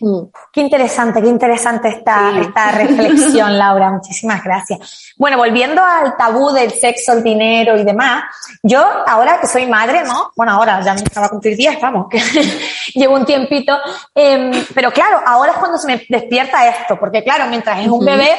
[0.00, 0.22] Mm.
[0.52, 3.90] Qué interesante, qué interesante esta, esta reflexión, Laura.
[3.90, 5.14] Muchísimas gracias.
[5.16, 8.24] Bueno, volviendo al tabú del sexo, el dinero y demás,
[8.62, 10.32] yo ahora que soy madre, ¿no?
[10.36, 12.20] Bueno, ahora ya me acaba a cumplir 10, vamos, que
[12.94, 13.78] llevo un tiempito.
[14.14, 18.04] Em, pero claro, ahora es cuando se me despierta esto, porque claro, mientras es un
[18.04, 18.34] bebé,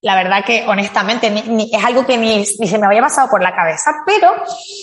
[0.00, 1.32] la verdad que honestamente
[1.72, 4.34] es algo que ni, ni, se me había pasado por la cabeza, pero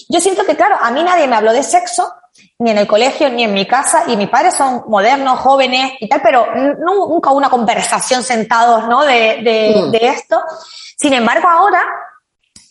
[0.10, 2.12] yo siento que, claro, a mí nadie me habló de sexo
[2.62, 6.08] ni en el colegio, ni en mi casa, y mis padres son modernos, jóvenes y
[6.08, 6.46] tal, pero
[6.78, 9.04] nunca una conversación sentados, ¿no?
[9.04, 9.92] De, mm.
[9.92, 10.40] de, esto.
[10.96, 11.84] Sin embargo, ahora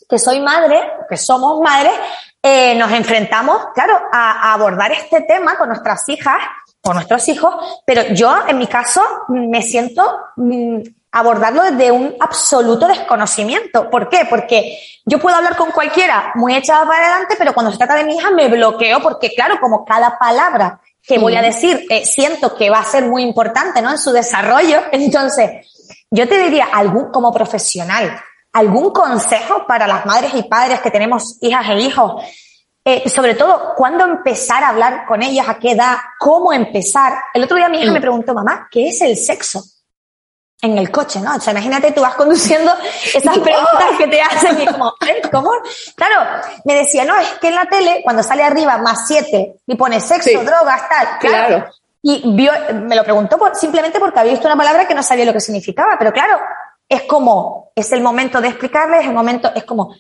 [0.09, 1.93] que soy madre, que somos madres,
[2.41, 6.39] eh, nos enfrentamos, claro, a, a, abordar este tema con nuestras hijas,
[6.81, 12.87] con nuestros hijos, pero yo, en mi caso, me siento mm, abordarlo desde un absoluto
[12.87, 13.91] desconocimiento.
[13.91, 14.27] ¿Por qué?
[14.29, 18.05] Porque yo puedo hablar con cualquiera muy echada para adelante, pero cuando se trata de
[18.05, 22.55] mi hija me bloqueo porque, claro, como cada palabra que voy a decir eh, siento
[22.55, 23.91] que va a ser muy importante, ¿no?
[23.91, 24.83] En su desarrollo.
[24.93, 25.67] Entonces,
[26.11, 28.21] yo te diría, algún, como profesional,
[28.53, 32.25] algún consejo para las madres y padres que tenemos hijas e hijos,
[32.85, 35.49] eh, sobre todo, ¿cuándo empezar a hablar con ellas?
[35.49, 35.97] ¿A qué edad?
[36.19, 37.15] ¿Cómo empezar?
[37.35, 39.63] El otro día mi hija me preguntó, mamá, ¿qué es el sexo?
[40.63, 41.37] En el coche, ¿no?
[41.37, 42.73] O sea, imagínate, tú vas conduciendo
[43.15, 45.23] esas preguntas que te hacen y como, ¿eh?
[45.31, 45.51] ¿cómo?
[45.95, 49.75] Claro, me decía, no, es que en la tele, cuando sale arriba más siete y
[49.77, 51.67] pone sexo, drogas, tal, claro.
[52.03, 55.33] Y vio, me lo preguntó simplemente porque había visto una palabra que no sabía lo
[55.33, 56.39] que significaba, pero claro,
[56.89, 59.95] es como, es el momento de explicarles, el momento, es como,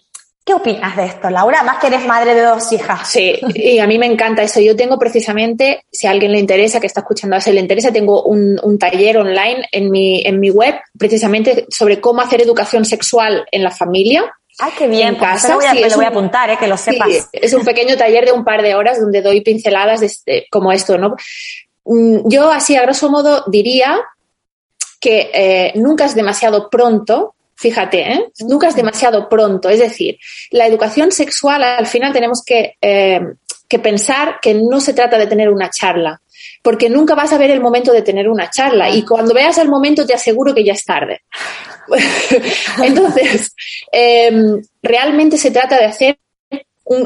[0.44, 1.62] ¿Qué opinas de esto, Laura?
[1.62, 3.08] Más que eres madre de dos hijas.
[3.08, 4.60] Sí, y a mí me encanta eso.
[4.60, 8.22] Yo tengo precisamente, si a alguien le interesa, que está escuchando a le interesa, tengo
[8.22, 13.62] un, taller online en mi, en mi web, precisamente sobre cómo hacer educación sexual en
[13.62, 14.32] la familia.
[14.58, 15.08] ¡Ay, qué bien!
[15.08, 15.48] En pues casa.
[15.50, 16.56] Lo voy a, me lo voy a apuntar, ¿eh?
[16.58, 17.08] que lo sepas.
[17.08, 20.46] Sí, es un pequeño taller de un par de horas donde doy pinceladas de este,
[20.50, 21.16] como esto, ¿no?
[21.84, 24.00] Mm, yo, así a grosso modo, diría
[25.00, 28.32] que eh, nunca es demasiado pronto Fíjate, ¿eh?
[28.48, 29.68] nunca es demasiado pronto.
[29.68, 30.18] Es decir,
[30.50, 33.20] la educación sexual al final tenemos que, eh,
[33.68, 36.22] que pensar que no se trata de tener una charla,
[36.62, 39.68] porque nunca vas a ver el momento de tener una charla y cuando veas el
[39.68, 41.20] momento te aseguro que ya es tarde.
[42.82, 43.54] Entonces,
[43.92, 46.18] em, realmente se trata de hacer,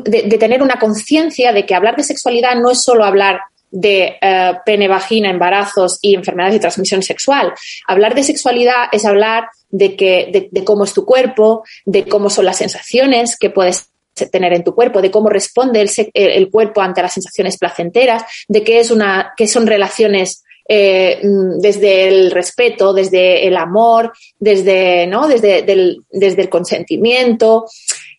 [0.05, 3.41] de, tener una conciencia de que hablar de sexualidad no es solo hablar
[3.75, 7.53] de eh, pene, vagina, embarazos y enfermedades de transmisión sexual.
[7.89, 12.45] Hablar de sexualidad es hablar de, que, de, cómo es tu cuerpo, de cómo son
[12.45, 13.89] las sensaciones que puedes
[14.31, 18.63] tener en tu cuerpo, de cómo responde el, el cuerpo ante las sensaciones placenteras, de
[18.63, 21.21] qué es una, qué son relaciones eh,
[21.59, 25.27] desde el respeto, desde el amor, desde, ¿no?
[25.27, 25.63] desde,
[26.11, 27.67] desde el consentimiento.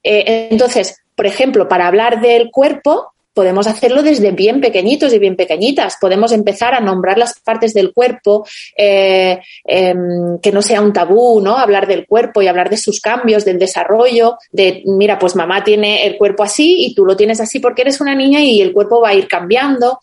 [0.03, 5.35] Eh, entonces, por ejemplo, para hablar del cuerpo, podemos hacerlo desde bien pequeñitos y bien
[5.35, 5.97] pequeñitas.
[5.99, 11.41] Podemos empezar a nombrar las partes del cuerpo, eh, em, que no sea un tabú,
[11.41, 11.57] ¿no?
[11.57, 16.07] Hablar del cuerpo y hablar de sus cambios, del desarrollo, de, mira, pues mamá tiene
[16.07, 19.01] el cuerpo así y tú lo tienes así porque eres una niña y el cuerpo
[19.01, 19.99] va a ir cambiando.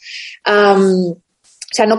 [1.73, 1.97] O sea, no,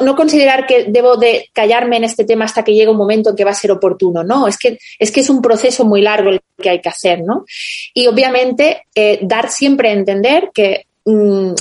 [0.00, 3.36] no, considerar que debo de callarme en este tema hasta que llegue un momento en
[3.36, 4.24] que va a ser oportuno.
[4.24, 7.22] No, es que es, que es un proceso muy largo el que hay que hacer,
[7.22, 7.44] ¿no?
[7.94, 11.52] Y obviamente eh, dar siempre a entender que mm,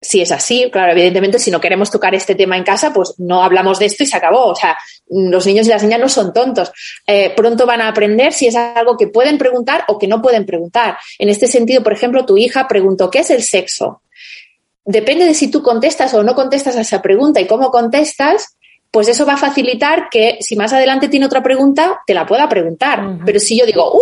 [0.00, 3.42] si es así, claro, evidentemente si no queremos tocar este tema en casa, pues no
[3.42, 4.46] hablamos de esto y se acabó.
[4.46, 4.76] O sea,
[5.08, 6.72] los niños y las niñas no son tontos.
[7.06, 10.44] Eh, pronto van a aprender si es algo que pueden preguntar o que no pueden
[10.44, 10.98] preguntar.
[11.18, 14.02] En este sentido, por ejemplo, tu hija preguntó, ¿qué es el sexo?
[14.86, 18.56] Depende de si tú contestas o no contestas a esa pregunta y cómo contestas,
[18.90, 22.48] pues eso va a facilitar que si más adelante tiene otra pregunta, te la pueda
[22.48, 23.18] preguntar.
[23.26, 24.00] Pero si yo digo, ¡uh!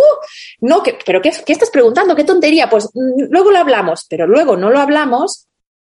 [0.61, 2.15] No, ¿pero qué, qué, estás preguntando?
[2.15, 2.69] ¿Qué tontería?
[2.69, 5.47] Pues mm, luego lo hablamos, pero luego no lo hablamos,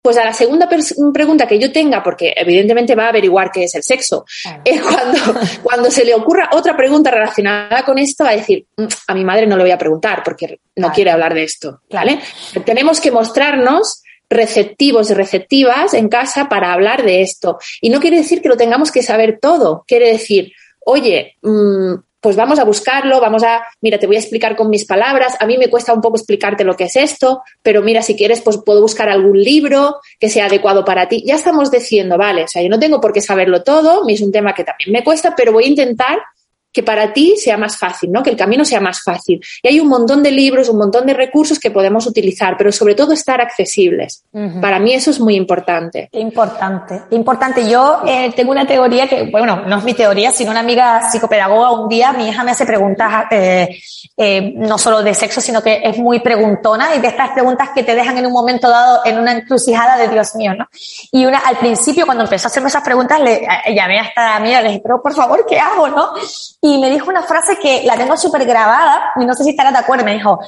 [0.01, 3.73] pues a la segunda pregunta que yo tenga, porque evidentemente va a averiguar qué es
[3.73, 4.23] el sexo,
[4.63, 5.17] es cuando,
[5.63, 9.25] cuando se le ocurra otra pregunta relacionada con esto, va a decir, mm, a mi
[9.25, 11.81] madre no le voy a preguntar porque no quiere hablar de esto.
[11.89, 12.19] ¿vale?
[12.63, 17.59] Tenemos que mostrarnos receptivos y receptivas en casa para hablar de esto.
[17.81, 20.51] Y no quiere decir que lo tengamos que saber todo, quiere decir,
[20.85, 24.85] oye, mmm, pues vamos a buscarlo, vamos a, mira, te voy a explicar con mis
[24.85, 28.15] palabras, a mí me cuesta un poco explicarte lo que es esto, pero mira, si
[28.15, 31.23] quieres, pues puedo buscar algún libro que sea adecuado para ti.
[31.23, 34.31] Ya estamos diciendo, vale, o sea, yo no tengo por qué saberlo todo, es un
[34.31, 36.17] tema que también me cuesta, pero voy a intentar
[36.75, 38.21] que para ti sea más fácil, ¿no?
[38.21, 39.41] Que el camino sea más fácil.
[39.63, 42.95] Y hay un montón de libros, un montón de recursos que podemos utilizar, pero sobre
[42.95, 44.25] todo estar accesibles.
[44.61, 46.09] Para mí eso es muy importante.
[46.11, 47.69] Importante, importante.
[47.69, 51.71] Yo eh, tengo una teoría que, bueno, no es mi teoría, sino una amiga psicopedagoga.
[51.71, 53.79] Un día mi hija me hace preguntas, eh,
[54.17, 57.83] eh, no solo de sexo, sino que es muy preguntona y de estas preguntas que
[57.83, 60.67] te dejan en un momento dado en una encrucijada de Dios mío, ¿no?
[61.13, 64.63] Y una, al principio, cuando empezó a hacerme esas preguntas, le llamé hasta amiga y
[64.63, 66.11] le dije, pero por favor, ¿qué hago, no?
[66.65, 69.71] Y me dijo una frase que la tengo súper grabada y no sé si estará
[69.71, 70.03] de acuerdo.
[70.03, 70.39] Me dijo,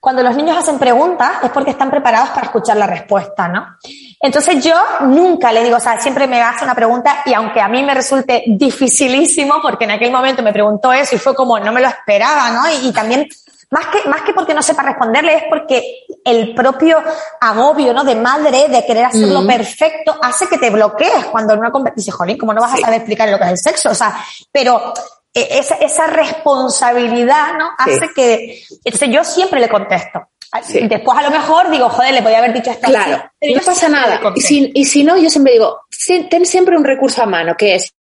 [0.00, 3.76] cuando los niños hacen preguntas es porque están preparados para escuchar la respuesta, ¿no?
[4.18, 7.68] Entonces yo nunca le digo, o sea, siempre me hace una pregunta y aunque a
[7.68, 11.70] mí me resulte dificilísimo, porque en aquel momento me preguntó eso y fue como, no
[11.70, 12.62] me lo esperaba, ¿no?
[12.82, 13.28] Y, también,
[13.68, 16.96] más que, más que porque no sepa responderle, es porque el propio
[17.42, 18.04] agobio, ¿no?
[18.04, 22.10] De madre, de querer hacerlo perfecto, hace que te bloquees cuando en una conversación, dice,
[22.10, 23.90] jolín, ¿cómo no vas a saber explicar lo que es el sexo?
[23.90, 24.16] O sea,
[24.50, 24.94] pero
[25.34, 27.70] esa, esa responsabilidad, ¿no?
[27.78, 30.28] Hace que, entonces yo siempre le contesto.
[30.70, 32.86] Después a lo mejor digo, joder, le podía haber dicho esto.
[32.86, 34.20] Claro, no pasa nada.
[34.34, 35.80] Y si, y si no, yo siempre digo,
[36.28, 37.94] ten siempre un recurso a mano, que es,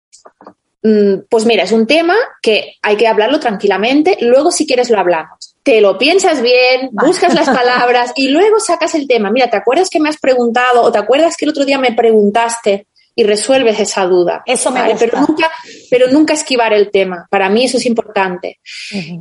[0.82, 4.98] mm, pues mira, es un tema que hay que hablarlo tranquilamente, luego si quieres lo
[4.98, 5.54] hablamos.
[5.62, 9.30] Te lo piensas bien, buscas las palabras y luego sacas el tema.
[9.30, 11.92] Mira, ¿te acuerdas que me has preguntado o te acuerdas que el otro día me
[11.92, 12.88] preguntaste?
[13.14, 14.42] Y resuelves esa duda.
[14.46, 15.50] Eso me Pero nunca,
[15.90, 17.26] pero nunca esquivar el tema.
[17.30, 18.60] Para mí eso es importante.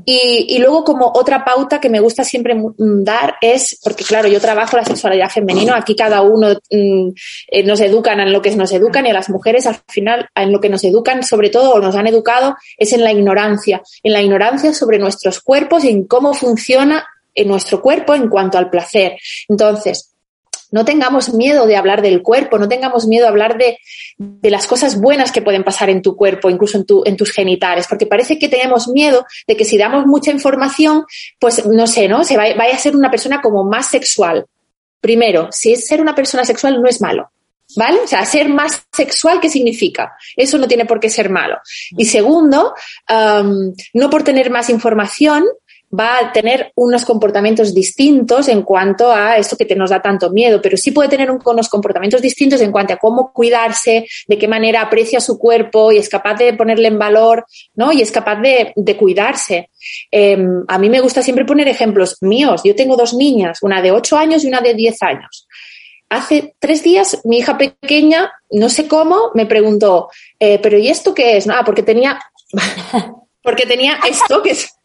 [0.06, 4.40] y, y, luego como otra pauta que me gusta siempre dar es, porque claro, yo
[4.40, 7.10] trabajo la sexualidad femenina, aquí cada uno mm,
[7.48, 10.52] eh, nos educan en lo que nos educan y a las mujeres al final en
[10.52, 14.14] lo que nos educan sobre todo o nos han educado es en la ignorancia, en
[14.14, 18.70] la ignorancia sobre nuestros cuerpos y en cómo funciona en nuestro cuerpo en cuanto al
[18.70, 19.18] placer.
[19.48, 20.14] Entonces,
[20.72, 23.80] no tengamos miedo de hablar del cuerpo, no tengamos miedo de hablar de,
[24.50, 27.88] las cosas buenas que pueden pasar en tu cuerpo, incluso en, tu, en tus genitales,
[27.88, 31.06] porque parece que tenemos miedo de que si damos mucha información,
[31.40, 32.24] pues no sé, ¿no?
[32.24, 34.46] Se vaya, vaya a ser una persona como más sexual.
[35.02, 37.32] Primero, si es ser una persona sexual no es malo.
[37.76, 38.00] ¿Vale?
[38.00, 40.14] O sea, ser más sexual, ¿qué significa?
[40.36, 41.60] Eso no tiene por qué ser malo.
[41.92, 42.74] Y segundo,
[43.08, 45.46] no por tener más información,
[45.98, 50.30] va a tener unos comportamientos distintos en cuanto a esto que te nos da tanto
[50.30, 54.48] miedo, pero sí puede tener unos comportamientos distintos en cuanto a cómo cuidarse, de qué
[54.48, 57.92] manera aprecia su cuerpo y es capaz de ponerle en valor, ¿no?
[57.92, 59.70] Y es capaz de, cuidarse.
[60.12, 62.62] Em, a mí me gusta siempre poner ejemplos míos.
[62.64, 65.48] Yo tengo dos niñas, una de 8 años y una de 10 años.
[66.10, 71.14] Hace tres días mi hija pequeña, no sé cómo, me preguntó, eh, pero ¿y esto
[71.14, 71.48] qué es?
[71.48, 72.20] Ah, porque tenía,
[73.44, 74.79] porque tenía esto que es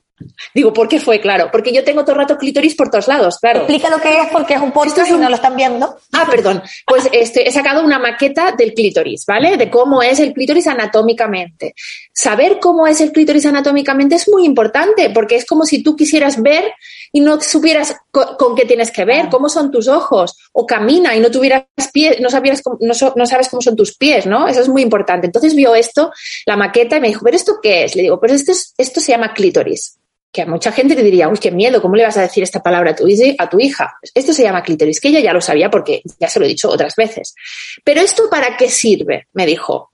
[0.55, 1.21] Digo, ¿por qué fue?
[1.21, 3.61] Claro, porque yo tengo todo el rato clítoris por todos lados, claro.
[3.61, 5.97] Explica lo que es porque es un podcast y no lo están viendo.
[6.13, 6.63] Ah, perdón.
[6.87, 9.57] Pues este, he sacado una maqueta del clítoris, ¿vale?
[9.57, 11.75] De cómo es el clítoris anatómicamente.
[12.13, 16.41] Saber cómo es el clítoris anatómicamente es muy importante porque es como si tú quisieras
[16.41, 16.73] ver
[17.13, 21.21] y no supieras con, qué tienes que ver, cómo son tus ojos, o camina y
[21.21, 24.47] no tuvieras pies, no, sabías, no, no sabes cómo son tus pies, ¿no?
[24.47, 25.27] Eso es muy importante.
[25.27, 26.13] Entonces vio esto,
[26.47, 27.97] la maqueta, y me dijo, ¿pero esto qué es?
[27.97, 29.99] Le digo, pues esto, esto se llama clítoris
[30.35, 32.63] que a mucha gente le diría, uy, qué miedo, ¿cómo le vas a decir esta
[32.63, 33.07] palabra a tu,
[33.39, 33.95] a tu hija?
[34.15, 36.69] Esto se llama clítoris, que ella ya lo sabía porque ya se lo he dicho
[36.69, 37.35] otras veces.
[37.85, 39.29] Pero ¿esto para qué sirve?
[39.33, 39.93] Me dijo.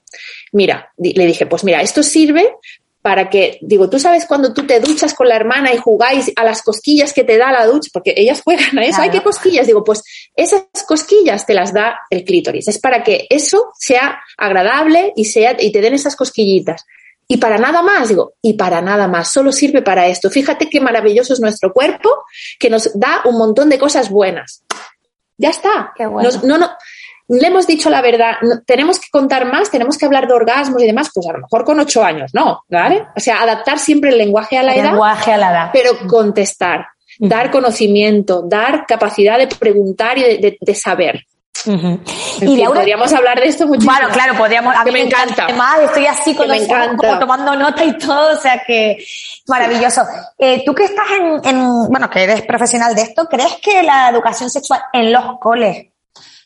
[0.53, 2.57] Mira, le dije, pues mira, esto sirve
[3.03, 6.45] para que, digo, tú sabes cuando tú te duchas con la hermana y jugáis a
[6.45, 9.67] las cosquillas que te da la ducha, porque ellas juegan a eso, hay que cosquillas,
[9.67, 10.03] digo, pues
[10.35, 15.57] esas cosquillas te las da el clítoris, es para que eso sea agradable y, sea,
[15.59, 16.85] y te den esas cosquillitas.
[17.31, 20.31] Y para nada más, digo, y para nada más, solo sirve para esto.
[20.31, 22.25] Fíjate qué maravilloso es nuestro cuerpo,
[22.59, 24.65] que nos da un montón de cosas buenas.
[25.39, 25.93] Ya está.
[25.95, 26.29] Qué bueno.
[26.43, 26.69] no, no,
[27.29, 28.33] le hemos dicho la verdad,
[28.67, 31.65] tenemos que contar más, tenemos que hablar de orgasmos y demás, pues a lo mejor
[31.65, 32.65] con ocho años, ¿no?
[32.69, 33.07] ¿Vale?
[33.17, 34.91] O sea, adaptar siempre el lenguaje a la edad.
[34.91, 35.71] Lenguaje a la edad.
[35.73, 36.89] Pero contestar,
[37.21, 41.27] dar conocimiento, dar capacidad de preguntar y de saber
[41.67, 43.93] y podríamos hablar de esto muchísimo.
[43.93, 44.75] Bueno, claro, podríamos.
[44.75, 45.45] A mí me, encanta.
[45.45, 49.05] Además, estoy así con los ojos, tomando nota y todo, o sea que
[49.47, 50.03] maravilloso.
[50.39, 51.07] Eh, tú que estás
[51.45, 55.87] en, bueno, que eres profesional de esto, ¿crees que la educación sexual en los coles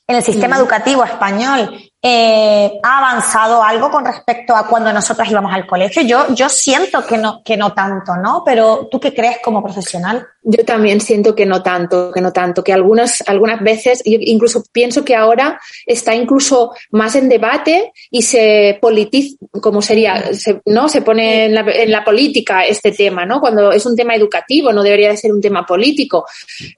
[0.07, 5.55] en el sistema educativo español eh, ha avanzado algo con respecto a cuando nosotras íbamos
[5.55, 6.03] al colegio.
[6.03, 8.43] Yo, yo siento que no, que no tanto, ¿no?
[8.45, 10.27] Pero ¿tú qué crees como profesional?
[10.43, 15.03] Yo también siento que no tanto, que no tanto, que algunas, algunas veces, incluso pienso
[15.03, 20.23] que ahora está incluso más en debate y se politiza, como sería,
[20.67, 20.91] ¿no?
[20.91, 23.41] Se pone en la, en la, política este tema, ¿no?
[23.41, 26.27] Cuando es un tema educativo, no debería de ser un tema político.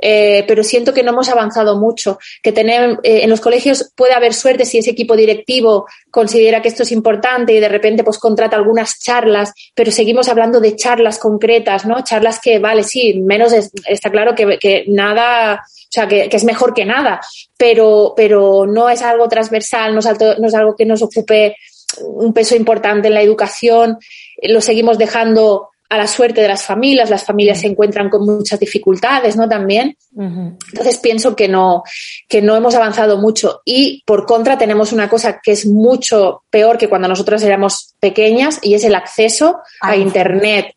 [0.00, 4.14] Eh, pero siento que no hemos avanzado mucho, que tener, eh, en los colegios puede
[4.14, 8.18] haber suerte si ese equipo directivo considera que esto es importante y de repente pues
[8.18, 12.02] contrata algunas charlas, pero seguimos hablando de charlas concretas, ¿no?
[12.04, 16.84] Charlas que, vale, sí, menos está claro que, nada, o sea, que, es mejor que
[16.84, 17.20] nada,
[17.56, 20.06] pero, pero no es algo transversal, no es,
[20.38, 21.56] no es algo que nos ocupe
[22.02, 23.98] un peso importante en la educación,
[24.42, 28.58] lo seguimos dejando a la suerte de las familias, las familias se encuentran con muchas
[28.58, 29.48] dificultades, ¿no?
[29.48, 29.96] También.
[30.16, 31.82] Entonces pienso que no,
[32.28, 33.60] que no hemos avanzado mucho.
[33.64, 38.58] Y por contra tenemos una cosa que es mucho peor que cuando nosotras éramos pequeñas
[38.62, 40.74] y es el acceso a Internet.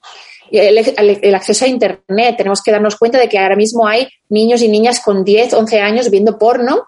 [0.52, 2.36] El, el, acceso a Internet.
[2.38, 5.80] Tenemos que darnos cuenta de que ahora mismo hay niños y niñas con 10, 11
[5.80, 6.88] años viendo porno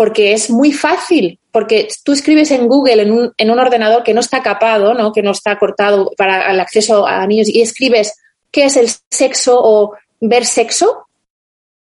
[0.00, 4.14] porque es muy fácil, porque tú escribes en Google, en un, en un ordenador que
[4.14, 5.12] no está capado, ¿no?
[5.12, 8.18] que no está cortado para el acceso a niños, y escribes
[8.50, 11.06] qué es el sexo o ver sexo,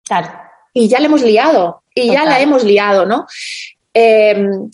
[0.05, 0.31] claro.
[0.73, 3.27] y ya le hemos liado, y ya la hemos liado, ¿no?
[3.93, 4.71] Em,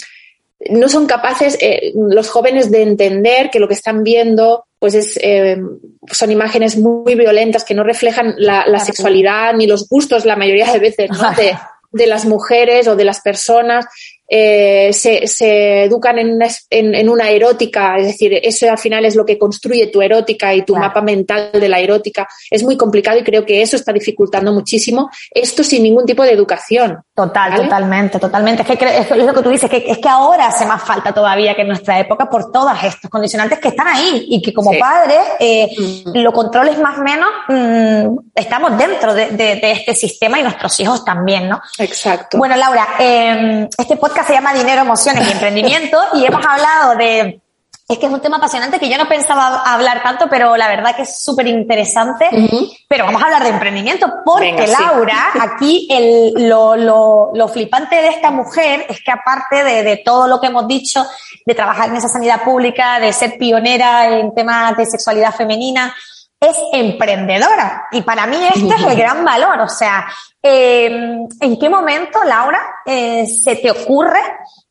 [0.71, 5.19] no son capaces eh, los jóvenes de entender que lo que están viendo pues es,
[5.21, 5.79] em,
[6.11, 10.71] son imágenes muy violentas que no reflejan la, la sexualidad ni los gustos la mayoría
[10.73, 11.31] de veces ¿no?
[11.37, 11.55] de,
[11.93, 13.87] de las mujeres o de las personas
[14.29, 19.17] eh, se, se, educan en una, en, una, erótica, es decir, eso al final es
[19.17, 22.27] lo que construye tu erótica y tu mapa mental de la erótica.
[22.51, 26.33] Es muy complicado y creo que eso está dificultando muchísimo esto sin ningún tipo de
[26.33, 27.03] educación.
[27.15, 28.63] Total, totalmente, totalmente.
[28.63, 31.55] Es que es lo que tú dices, que es que ahora hace más falta todavía
[31.55, 35.21] que en nuestra época por todos estos condicionantes que están ahí y que como padres
[35.39, 36.19] eh, mm.
[36.19, 40.79] lo controles más o menos, mm, estamos dentro de, de, de, este sistema y nuestros
[40.81, 41.61] hijos también, ¿no?
[41.79, 42.39] Exacto.
[42.39, 47.41] Bueno, Laura, eh, este podcast se llama Dinero, Emociones y Emprendimiento y hemos hablado de
[47.87, 50.97] es que es un tema apasionante que yo no pensaba hablar tanto, pero la verdad
[50.97, 52.31] que es súper interesante.
[52.89, 58.09] Pero vamos a hablar de emprendimiento porque Laura, aquí el, lo, lo, lo, flipante de
[58.09, 61.05] esta mujer es que aparte de, de, todo lo que hemos dicho,
[61.45, 65.95] de trabajar en esa sanidad pública, de ser pionera en temas de sexualidad femenina,
[66.51, 67.87] es emprendedora.
[67.93, 69.61] Y para mí este es el gran valor.
[69.61, 70.07] O sea,
[70.43, 70.87] eh,
[71.41, 74.21] ¿en qué momento, Laura, eh, se te ocurre,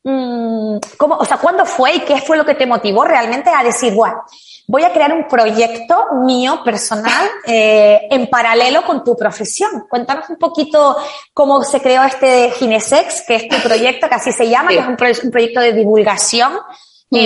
[0.02, 3.62] mmm, cómo, o sea, cuándo fue y qué fue lo que te motivó realmente a
[3.62, 4.22] decir, bueno,
[4.66, 9.86] voy a crear un proyecto mío personal eh, en paralelo con tu profesión.
[9.88, 10.96] Cuéntanos un poquito
[11.32, 14.86] cómo se creó este Ginesex, que es tu proyecto, que así se llama, que es
[14.86, 16.52] un, un proyecto de divulgación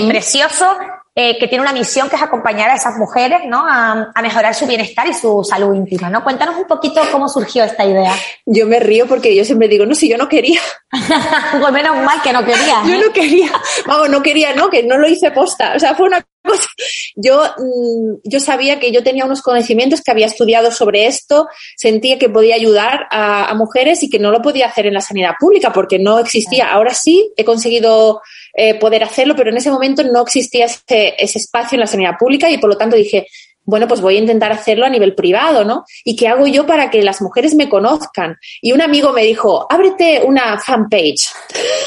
[0.09, 0.77] precioso,
[1.21, 3.67] eh, que tiene una misión que es acompañar a esas mujeres ¿no?
[3.69, 6.09] A, a, mejorar su bienestar y su salud íntima.
[6.09, 6.23] ¿no?
[6.23, 8.15] Cuéntanos un poquito cómo surgió esta idea.
[8.47, 10.61] Yo me río porque yo siempre digo, no, si yo no quería.
[11.61, 12.85] pues menos mal que no quería.
[12.87, 13.51] yo no quería.
[13.85, 15.73] Vamos, no quería, no, que no lo hice posta.
[15.75, 16.69] O sea, fue una cosa.
[17.15, 21.47] Yo, mm, yo sabía que yo tenía unos conocimientos que había estudiado sobre esto,
[21.77, 25.01] sentía que podía ayudar a, a mujeres y que no lo podía hacer en la
[25.01, 26.71] sanidad pública porque no existía.
[26.73, 28.21] Ahora sí he conseguido
[28.55, 32.17] eh, poder hacerlo, pero en ese momento no existía ese, ese espacio en la sanidad
[32.19, 33.29] pública y por lo tanto dije,
[33.69, 35.85] bueno, pues voy a intentar hacerlo a nivel privado, ¿no?
[36.03, 38.39] ¿Y qué hago yo para que las mujeres me conozcan?
[38.63, 41.29] Y un amigo me dijo, ábrete una fanpage.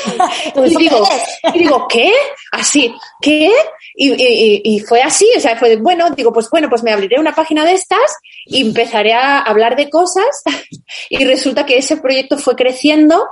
[0.63, 1.09] y, digo,
[1.55, 2.13] y digo, ¿qué?
[2.51, 3.51] Así, ¿qué?
[3.95, 7.19] Y, y, y, fue así, o sea, fue, bueno, digo, pues bueno, pues me abriré
[7.19, 8.15] una página de estas
[8.45, 10.43] y empezaré a hablar de cosas
[11.09, 13.25] y resulta que ese proyecto fue creciendo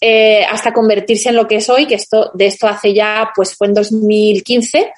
[0.00, 3.68] eh, hasta convertirse en lo que soy, que esto, de esto hace ya, pues fue
[3.68, 4.92] en 2015,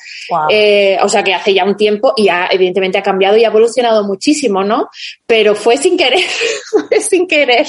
[0.50, 3.48] eh, o sea que hace ya un tiempo y ya evidentemente ha cambiado y ha
[3.48, 4.88] evolucionado muchísimo, ¿no?
[5.26, 6.24] Pero fue sin querer,
[6.88, 7.66] fue sin querer.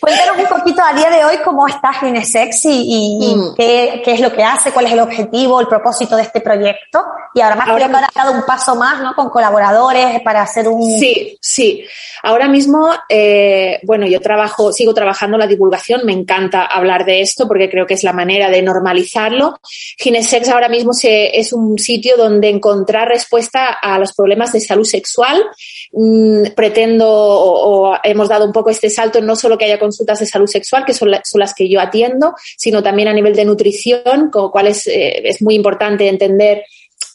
[0.00, 3.54] Cuéntanos un poquito a día de hoy cómo está Ginesex y, y mm.
[3.56, 7.04] qué, qué, es lo que hace, cuál es el objetivo, el propósito de este proyecto.
[7.34, 9.14] Y ahora más ahora, creo que dado un paso más, ¿no?
[9.14, 10.98] Con colaboradores para hacer un...
[10.98, 11.84] Sí, sí.
[12.22, 17.48] Ahora mismo, eh, bueno, yo trabajo, sigo trabajando la divulgación, me encanta hablar de esto
[17.48, 19.58] porque creo que es la manera de normalizarlo.
[19.98, 25.42] Ginesex ahora mismo es un sitio donde encontrar respuesta a los problemas de salud sexual.
[25.92, 30.26] Mm, pretendo o, hemos dado un poco este salto, no solo que haya consultas de
[30.26, 34.42] salud sexual, que son las que yo atiendo, sino también a nivel de nutrición, con
[34.42, 36.64] lo cual es, eh, es muy importante entender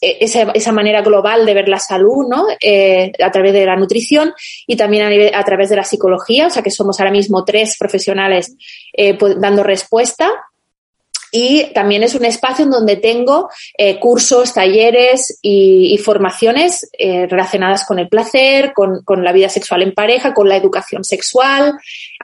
[0.00, 2.46] esa, manera global de ver la salud, ¿no?
[2.60, 4.32] Eh, a través de la nutrición
[4.66, 8.54] y también a, través de la psicología, o sea que somos ahora mismo tres profesionales
[8.92, 10.30] eh, dando respuesta
[11.30, 17.84] y también es un espacio en donde tengo eh, cursos, talleres y, formaciones eh, relacionadas
[17.84, 21.74] con el placer, con, con, la vida sexual en pareja, con la educación sexual.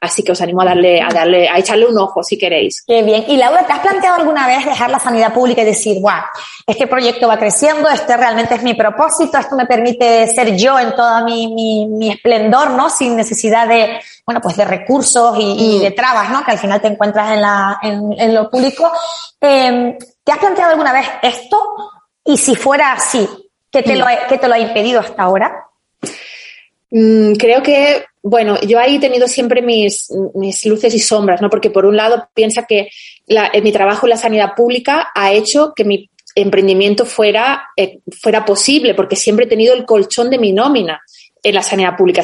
[0.00, 2.82] Así que os animo a darle, a darle, a echarle un ojo si queréis.
[2.86, 3.24] Qué bien.
[3.28, 6.22] Y Laura, ¿te has planteado alguna vez dejar la sanidad pública y decir, wow,
[6.66, 10.94] este proyecto va creciendo, este realmente es mi propósito, esto me permite ser yo en
[10.94, 12.90] todo mi, mi esplendor, ¿no?
[12.90, 15.94] Sin necesidad de, bueno, pues de recursos y, de mm.
[15.94, 16.44] trabas, ¿no?
[16.44, 18.90] Que al final te encuentras en, la, en, lo público.
[19.40, 21.58] Em, ¿Te has planteado alguna vez esto?
[22.24, 23.28] Y si fuera así,
[23.70, 25.66] ¿qué te, lo, ¿qué te lo ha impedido hasta ahora?
[26.90, 31.50] Mm, creo que, bueno, yo ahí he tenido siempre mis, mis, luces y sombras, ¿no?
[31.50, 32.88] Porque por un lado piensa que
[33.62, 38.94] mi trabajo en la sanidad pública ha hecho que mi emprendimiento fuera, eh, fuera posible,
[38.94, 41.00] porque siempre he tenido el colchón de mi nómina
[41.44, 42.22] en la sanidad pública.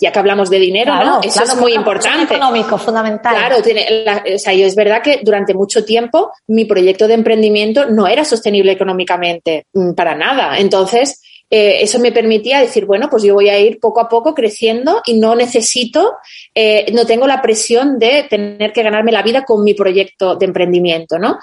[0.00, 1.20] ya que hablamos de dinero, ¿no?
[1.22, 2.34] Eso es muy importante.
[2.34, 3.34] económico, fundamental.
[3.34, 4.04] Claro, tiene
[4.34, 8.24] o sea, yo es verdad que durante mucho tiempo mi proyecto de emprendimiento no era
[8.24, 10.58] sostenible económicamente, mm, para nada.
[10.58, 14.34] Entonces, eh, eso me permitía decir, bueno, pues yo voy a ir poco a poco
[14.34, 16.16] creciendo y no necesito,
[16.54, 20.44] eh, no tengo la presión de tener que ganarme la vida con mi proyecto de
[20.44, 21.38] emprendimiento, ¿no?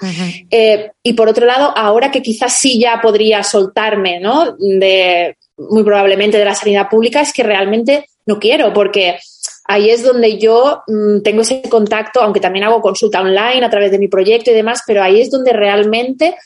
[0.48, 4.54] Eh, y por otro lado, ahora que quizás sí ya podría soltarme, ¿no?
[4.58, 9.18] De, muy probablemente de la sanidad pública es que realmente no quiero, porque
[9.64, 13.90] ahí es donde yo mm, tengo ese contacto, aunque también hago consulta online a través
[13.90, 16.36] de mi proyecto y demás, pero ahí es donde realmente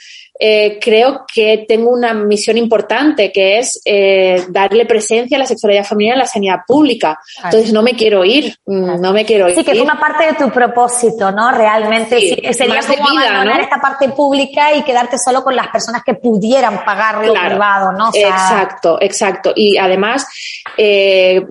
[0.42, 5.84] eh, creo que tengo una misión importante, que es eh, darle presencia a la sexualidad
[5.84, 7.18] femenina en la sanidad pública.
[7.44, 9.56] Entonces no me quiero ir, mm, no me quiero ir.
[9.56, 11.52] Sí, que es una parte de tu propósito, ¿no?
[11.52, 12.18] Realmente
[12.54, 17.22] sería como abandonar esta parte pública y quedarte solo con las personas que pudieran pagar
[17.22, 18.08] lo privado, ¿no?
[18.14, 19.52] exacto, exacto.
[19.54, 20.26] Y además
[20.78, 21.44] eh,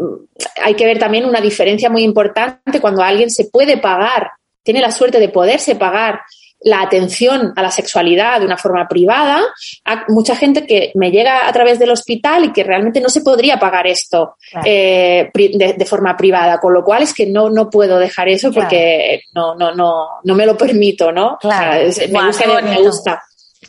[0.64, 4.32] hay que ver también una diferencia muy importante cuando alguien se puede pagar,
[4.64, 6.22] tiene la suerte de poderse pagar
[6.62, 9.42] la atención a la sexualidad de una forma privada,
[9.86, 13.22] a mucha gente que me llega a través del hospital y que realmente no se
[13.22, 14.36] podría pagar esto
[14.66, 19.22] eh, de, forma privada, con lo cual es que no, no puedo dejar eso porque
[19.34, 21.38] no, no, no, no me lo permito, ¿no?
[21.44, 23.24] me gusta, me gusta.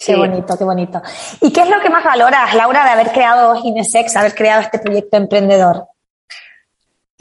[0.04, 1.02] Qué bonito, qué bonito.
[1.40, 4.78] ¿Y qué es lo que más valoras, Laura, de haber creado Ginesex, haber creado este
[4.78, 5.86] proyecto emprendedor?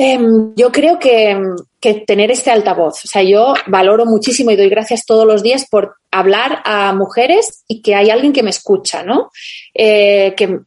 [0.02, 1.38] Em, yo creo que,
[1.82, 5.68] que, tener este altavoz, o sea, yo valoro muchísimo y doy gracias todos los días
[5.70, 9.30] por hablar a mujeres y que hay alguien que me escucha, ¿no?
[9.74, 10.60] Eh, que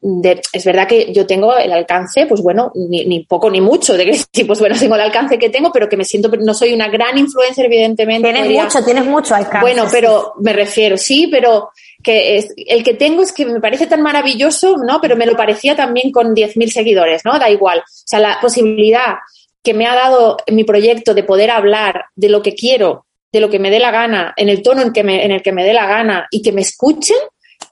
[0.53, 4.05] es verdad que yo tengo el alcance, pues bueno, ni, ni, poco ni mucho, de
[4.31, 6.89] que pues bueno, tengo el alcance que tengo, pero que me siento, no soy una
[6.89, 8.31] gran influencer, evidentemente.
[8.31, 9.61] Tienes mucho, tienes mucho alcance.
[9.63, 11.71] Bueno, pero me refiero, sí, pero
[12.03, 15.01] que es, el que tengo es que me parece tan maravilloso, ¿no?
[15.01, 17.39] Pero me lo parecía también con 10.000 seguidores, ¿no?
[17.39, 17.79] Da igual.
[17.81, 19.17] O sea, la posibilidad
[19.63, 23.49] que me ha dado mi proyecto de poder hablar de lo que quiero, de lo
[23.49, 25.65] que me dé la gana, en el tono en, que me, en el que me
[25.65, 27.17] dé la gana y que me escuchen,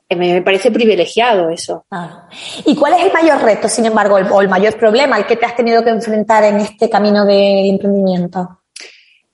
[0.09, 1.87] eh, me parece privilegiado eso.
[2.65, 5.47] ¿Y cuál es el mayor reto, sin embargo, o el mayor problema al que te
[5.47, 8.61] has tenido que enfrentar en este camino de emprendimiento?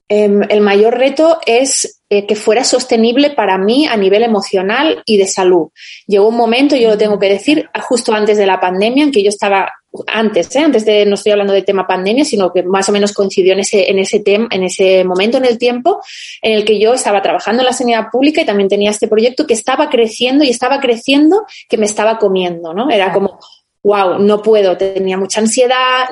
[0.08, 5.16] Em, el mayor reto es eh, que fuera sostenible para mí a nivel emocional y
[5.16, 5.68] de salud.
[6.06, 9.22] Llegó un momento, yo lo tengo que decir, justo antes de la pandemia, en que
[9.22, 9.72] yo estaba
[10.06, 10.60] antes, ¿eh?
[10.60, 13.60] antes de, no estoy hablando de tema pandemia, sino que más o menos coincidió en
[13.60, 16.00] ese, en ese tema, en ese momento en el tiempo
[16.42, 19.46] en el que yo estaba trabajando en la sanidad pública y también tenía este proyecto
[19.46, 22.90] que estaba creciendo y estaba creciendo que me estaba comiendo, ¿no?
[22.90, 23.38] Era como,
[23.86, 26.08] wow, no puedo, tenía mucha ansiedad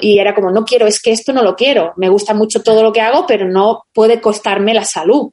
[0.00, 2.82] y era como, no quiero, es que esto no lo quiero, me gusta mucho todo
[2.82, 5.32] lo que hago, pero no puede costarme la salud.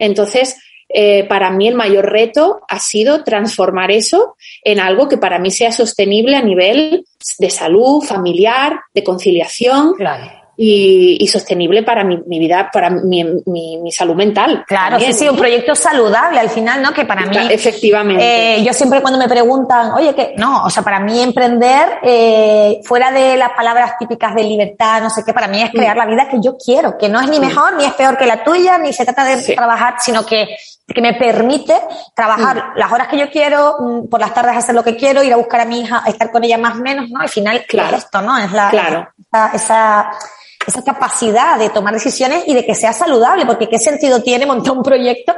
[0.00, 0.56] Entonces,
[0.88, 4.34] eh, para mí el mayor reto ha sido transformar eso
[4.64, 7.04] en algo que para mí sea sostenible a nivel
[7.38, 9.94] de salud, familiar, de conciliación.
[9.94, 14.64] Claro y, sostenible para mi, vida, para mi, mi, salud mental.
[14.66, 16.92] Claro, sí, sí, un proyecto saludable al final, ¿no?
[16.92, 17.36] Que para mí.
[17.48, 18.56] Efectivamente.
[18.56, 22.80] Eh, yo siempre cuando me preguntan, oye, que no, o sea, para mí emprender, eh,
[22.82, 25.98] fuera de las palabras típicas de libertad, no sé qué, para mí es crear mm.
[26.00, 28.42] la vida que yo quiero, que no es ni mejor, ni es peor que la
[28.42, 30.56] tuya, ni se trata de trabajar, sino que
[30.94, 31.74] que me permite
[32.14, 32.78] trabajar mm.
[32.78, 35.36] las horas que yo quiero, mm, por las tardes hacer lo que quiero, ir a
[35.36, 37.20] buscar a mi hija, estar con ella más o menos, ¿no?
[37.20, 38.38] Al final, claro, esto, ¿no?
[38.38, 39.06] Es la, claro.
[39.30, 40.10] esa, esa
[40.84, 44.82] capacidad de tomar decisiones y de que sea saludable, porque qué sentido tiene montar un
[44.82, 45.34] proyecto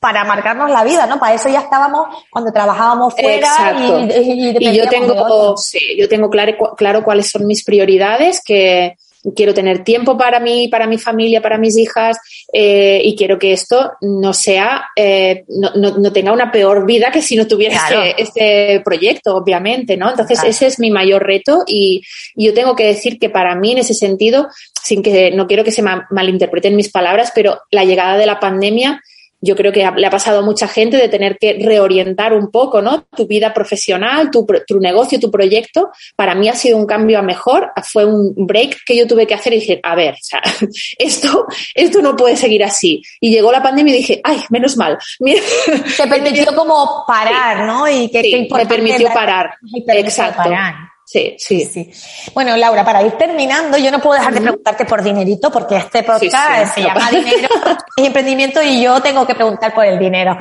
[0.00, 1.18] para marcarnos la vida, ¿no?
[1.18, 6.52] Para eso ya estábamos cuando trabajábamos fuera y, y, yo tengo, sí, yo tengo claro,
[6.76, 8.96] claro cuáles son mis prioridades, que
[9.34, 12.18] quiero tener tiempo para mí, para mi familia, para mis hijas
[12.52, 17.22] eh, y quiero que esto no sea, eh, no, no, tenga una peor vida que
[17.22, 20.10] si no tuviera este, este, proyecto, obviamente, ¿no?
[20.10, 22.02] Entonces ese es mi mayor reto y,
[22.34, 24.48] y yo tengo que decir que para mí en ese sentido,
[24.82, 29.00] sin que no quiero que se malinterpreten mis palabras, pero la llegada de la pandemia
[29.44, 32.80] yo creo que le ha pasado a mucha gente de tener que reorientar un poco,
[32.80, 33.06] ¿no?
[33.14, 35.90] Tu vida profesional, tu, tu, negocio, tu proyecto.
[36.16, 37.70] Para mí ha sido un cambio a mejor.
[37.82, 40.40] Fue un break que yo tuve que hacer y dije, a ver, o sea,
[40.98, 43.02] esto, esto no puede seguir así.
[43.20, 44.96] Y llegó la pandemia y dije, ay, menos mal.
[45.18, 47.86] Te permitió como parar, ¿no?
[47.86, 49.56] Y que, sí, me permitió parar.
[49.74, 50.44] Exacto.
[50.44, 50.93] Parar.
[51.04, 51.92] Sí, sí, sí.
[52.32, 56.02] Bueno, Laura, para ir terminando, yo no puedo dejar de preguntarte por dinerito, porque este
[56.02, 57.48] podcast se llama Dinero
[57.96, 60.36] y Emprendimiento y yo tengo que preguntar por el dinero.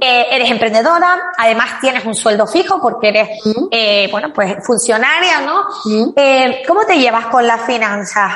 [0.00, 3.28] Eh, eres emprendedora, además tienes un sueldo fijo porque eres,
[3.70, 5.64] eh, bueno, pues funcionaria, ¿no?
[6.16, 8.32] Eh, ¿Cómo te llevas con las finanzas?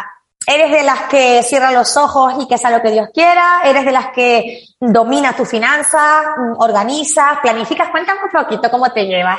[0.46, 3.60] ¿Eres de las que cierra los ojos y que sea lo que Dios quiera?
[3.64, 6.24] ¿Eres de las que domina tu finanzas,
[6.58, 7.90] organizas, planificas?
[7.90, 9.38] Cuéntame un poquito cómo te llevas.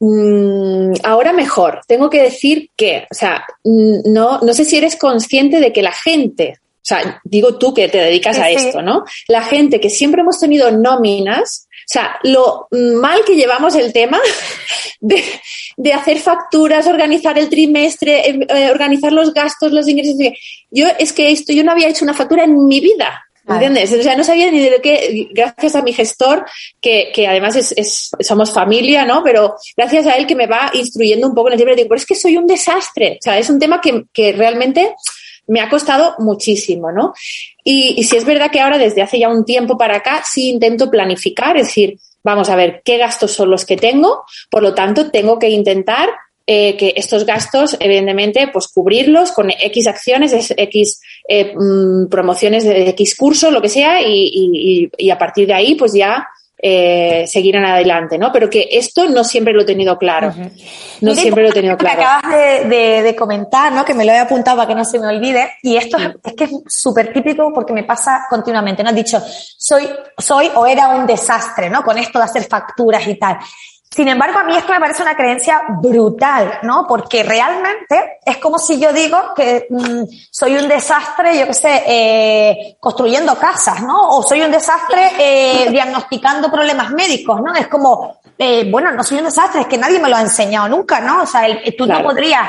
[0.00, 1.80] Mm, ahora mejor.
[1.86, 5.82] Tengo que decir que, o sea, mm, no, no sé si eres consciente de que
[5.82, 9.04] la gente, o sea, digo tú que te dedicas a esto, ¿no?
[9.28, 14.20] La gente que siempre hemos tenido nóminas, o sea, lo mal que llevamos el tema
[15.00, 15.24] de,
[15.76, 20.16] de hacer facturas, organizar el trimestre, em, eh, organizar los gastos, los ingresos.
[20.70, 23.23] Yo es que esto, yo no había hecho una factura en mi vida.
[23.46, 23.92] ¿Entiendes?
[23.92, 26.46] O sea, no sabía ni de lo que, gracias a mi gestor,
[26.80, 29.22] que, que además es, es, somos familia, ¿no?
[29.22, 31.98] Pero gracias a él que me va instruyendo un poco en el tema, digo, pero
[31.98, 33.18] es que soy un desastre.
[33.20, 34.94] O sea, es un tema que, que realmente
[35.46, 37.12] me ha costado muchísimo, ¿no?
[37.62, 40.48] Y, y si es verdad que ahora, desde hace ya un tiempo para acá, sí
[40.48, 44.74] intento planificar, es decir, vamos a ver qué gastos son los que tengo, por lo
[44.74, 46.08] tanto, tengo que intentar
[46.46, 52.90] eh, que estos gastos, evidentemente, pues cubrirlos con X acciones, X eh, mm, promociones de
[52.90, 56.28] X cursos, lo que sea, y, y, a partir de ahí, pues ya
[56.58, 58.30] eh, seguirán adelante, ¿no?
[58.30, 60.34] Pero que esto no siempre lo he tenido claro.
[61.00, 61.96] No siempre lo he tenido claro.
[61.98, 63.82] Me acabas de, de, comentar, ¿no?
[63.82, 65.50] Que me lo he apuntado para que no se me olvide.
[65.62, 68.90] Y esto es, es que es súper típico porque me pasa continuamente, ¿no?
[68.90, 69.18] Has dicho,
[69.56, 69.88] soy,
[70.18, 71.82] soy o era un desastre, ¿no?
[71.82, 73.38] Con esto de hacer facturas y tal.
[73.94, 76.84] Sin embargo, a mí esto me parece una creencia brutal, ¿no?
[76.84, 81.84] Porque realmente es como si yo digo que mm, soy un desastre, yo qué sé,
[81.86, 84.16] eh, construyendo casas, ¿no?
[84.16, 87.54] O soy un desastre eh, diagnosticando problemas médicos, ¿no?
[87.54, 90.68] Es como, eh, bueno, no soy un desastre, es que nadie me lo ha enseñado
[90.68, 91.22] nunca, ¿no?
[91.22, 92.48] O sea, el, tú no podrías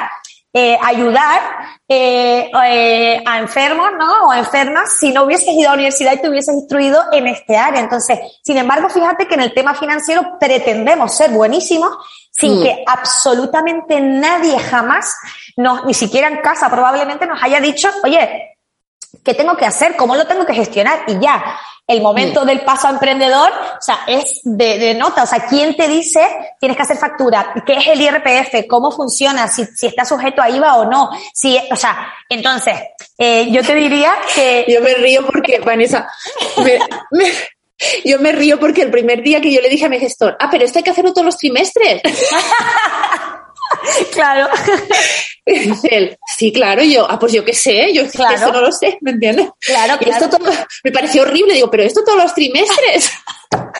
[0.57, 1.41] eh, ayudar
[1.85, 4.27] eh, eh, a enfermos, ¿no?
[4.27, 7.27] O a enfermas si no hubieses ido a la universidad y te hubieses instruido en
[7.27, 7.81] este área.
[7.81, 11.91] Entonces, sin embargo, fíjate que en el tema financiero pretendemos ser buenísimos
[12.31, 12.63] sin mm.
[12.63, 15.13] que absolutamente nadie jamás,
[15.57, 18.54] nos, ni siquiera en casa probablemente nos haya dicho, oye,
[19.23, 19.95] ¿qué tengo que hacer?
[19.95, 21.03] ¿Cómo lo tengo que gestionar?
[21.07, 25.45] Y ya, el momento del paso a emprendedor, o sea, es de, nota, o sea,
[25.47, 26.19] ¿quién te dice
[26.59, 27.53] tienes que hacer factura?
[27.65, 28.67] ¿Qué es el IRPF?
[28.67, 29.47] ¿Cómo funciona?
[29.47, 31.11] Si, si está sujeto a IVA o no.
[31.33, 32.75] Si, o sea, entonces,
[33.17, 34.65] eh, yo te diría que...
[34.75, 36.09] Yo me río porque, Vanessa,
[38.03, 40.49] yo me río porque el primer día que yo le dije a mi gestor, ah,
[40.49, 42.01] pero esto hay que hacerlo todos los trimestres.
[44.13, 44.49] claro.
[45.45, 48.35] Dice él, sí, claro, y yo, ah, pues yo qué sé, yo claro.
[48.35, 49.49] eso no lo sé, ¿me entiendes?
[49.59, 50.25] Claro, claro.
[50.25, 50.51] esto todo,
[50.83, 53.11] me pareció horrible, digo, pero esto todos los trimestres.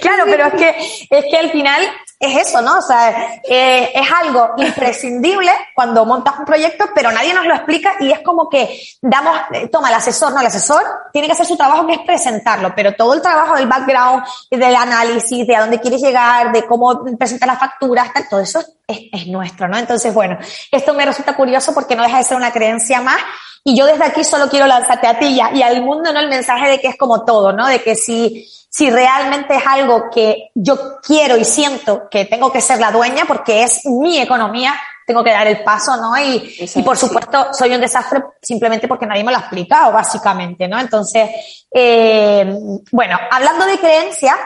[0.00, 0.68] claro, pero es que,
[1.10, 1.82] es que al final
[2.18, 2.78] es eso, ¿no?
[2.78, 7.94] O sea, eh, es algo imprescindible cuando montas un proyecto, pero nadie nos lo explica
[8.00, 11.44] y es como que damos, eh, toma el asesor, no, el asesor tiene que hacer
[11.44, 15.60] su trabajo que es presentarlo, pero todo el trabajo del background, del análisis, de a
[15.60, 19.76] dónde quieres llegar, de cómo presentar las facturas, tal, todo eso es, es nuestro, ¿no?
[19.76, 20.38] Entonces, bueno,
[20.72, 23.18] esto me resulta curioso porque no deja de ser una creencia más
[23.66, 26.20] y yo desde aquí solo quiero lanzarte a ti y, y al mundo, ¿no?
[26.20, 27.66] El mensaje de que es como todo, ¿no?
[27.66, 32.60] De que si si realmente es algo que yo quiero y siento que tengo que
[32.60, 34.74] ser la dueña porque es mi economía,
[35.06, 36.16] tengo que dar el paso, ¿no?
[36.16, 40.68] Y, y por supuesto soy un desastre simplemente porque nadie me lo ha explicado, básicamente,
[40.68, 40.78] ¿no?
[40.78, 42.44] Entonces, eh,
[42.92, 44.36] bueno, hablando de creencias,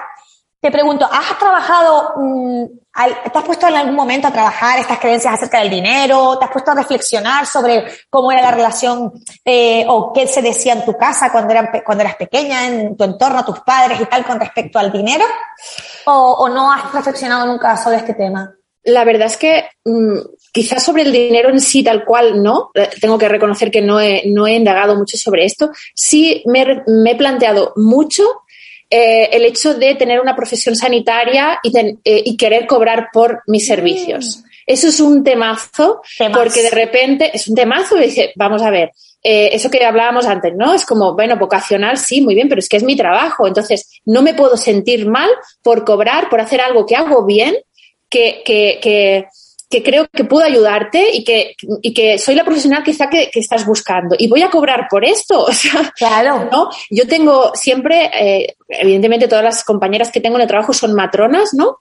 [0.60, 2.64] te pregunto, ¿has trabajado, mm,
[3.32, 6.38] te has puesto en algún momento a trabajar estas creencias acerca del dinero?
[6.38, 9.10] ¿Te has puesto a reflexionar sobre cómo era la relación
[9.42, 13.04] eh, o qué se decía en tu casa cuando, eran, cuando eras pequeña, en tu
[13.04, 15.24] entorno, tus padres y tal con respecto al dinero?
[16.04, 18.52] ¿O, no has reflexionado nunca sobre este tema?
[18.82, 20.18] La verdad es que mm,
[20.52, 22.70] quizás sobre el dinero en sí tal cual no.
[22.74, 25.70] Eh, tengo que reconocer que no he, no he indagado mucho sobre esto.
[25.94, 28.24] Sí me, me he planteado mucho
[28.90, 33.64] eh, el hecho de tener una profesión sanitaria y, eh, y, querer cobrar por mis
[33.64, 34.42] servicios.
[34.66, 36.02] eso es un temazo,
[36.34, 38.90] porque de repente es un temazo y dice, vamos a ver,
[39.22, 40.72] eh, eso que hablábamos antes, ¿no?
[40.72, 43.46] Es como, bueno, vocacional sí, muy bien, pero es que es mi trabajo.
[43.46, 45.28] Entonces, no me puedo sentir mal
[45.62, 47.56] por cobrar, por hacer algo que hago bien,
[48.08, 49.26] que, que, que,
[49.70, 53.38] que creo que puedo ayudarte y que, y que soy la profesional quizá que, que,
[53.38, 54.16] estás buscando.
[54.18, 55.46] Y voy a cobrar por esto.
[55.50, 56.48] O sea, claro.
[56.50, 56.70] ¿no?
[56.90, 61.50] Yo tengo siempre, eh, evidentemente todas las compañeras que tengo en el trabajo son matronas,
[61.52, 61.78] ¿no?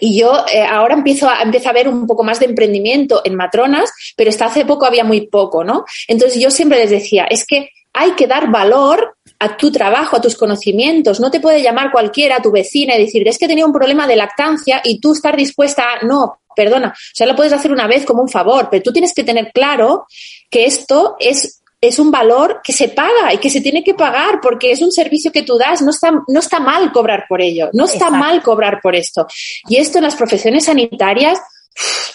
[0.00, 3.34] Y yo eh, ahora empiezo a, empiezo a ver un poco más de emprendimiento en
[3.34, 5.84] matronas, pero hasta hace poco había muy poco, ¿no?
[6.06, 10.20] Entonces yo siempre les decía, es que hay que dar valor a tu trabajo, a
[10.20, 11.20] tus conocimientos.
[11.20, 14.16] No te puede llamar cualquiera, tu vecina, y decir, es que tenía un problema de
[14.16, 18.04] lactancia y tú estar dispuesta a, no, perdona, o sea, lo puedes hacer una vez
[18.04, 20.06] como un favor, pero tú tienes que tener claro
[20.50, 24.40] que esto es es un valor que se paga y que se tiene que pagar
[24.42, 27.70] porque es un servicio que tú das, no está, no está mal cobrar por ello,
[27.72, 28.16] no está Exacto.
[28.16, 29.28] mal cobrar por esto.
[29.68, 31.38] Y esto en las profesiones sanitarias,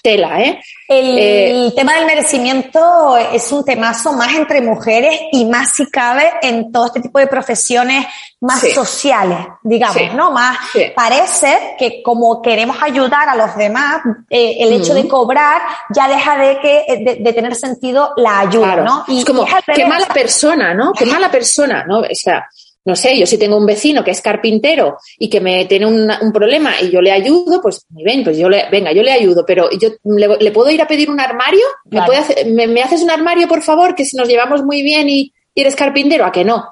[0.01, 0.61] tela, ¿eh?
[0.87, 6.29] El eh, tema del merecimiento es un temazo más entre mujeres y más si cabe
[6.41, 8.05] en todo este tipo de profesiones
[8.41, 8.71] más sí.
[8.71, 10.09] sociales, digamos, sí.
[10.13, 10.31] ¿no?
[10.31, 10.91] Más sí.
[10.93, 15.61] parece que como queremos ayudar a los demás, eh, el hecho de cobrar
[15.95, 18.83] ya deja de que de, de tener sentido la ayuda, claro.
[18.83, 19.05] ¿no?
[19.07, 20.91] Y, es como, qué mala persona, ¿no?
[20.91, 21.99] Qué mala persona, ¿no?
[21.99, 22.45] O sea,
[22.85, 26.11] no sé, yo si tengo un vecino que es carpintero y que me tiene un,
[26.21, 29.45] un problema y yo le ayudo, pues ven, pues yo le, venga, yo le ayudo,
[29.45, 32.81] pero yo le, le puedo ir a pedir un armario, ¿Me, puede hacer, me, me,
[32.81, 36.25] haces un armario, por favor, que si nos llevamos muy bien y, y eres carpintero,
[36.25, 36.65] a que no.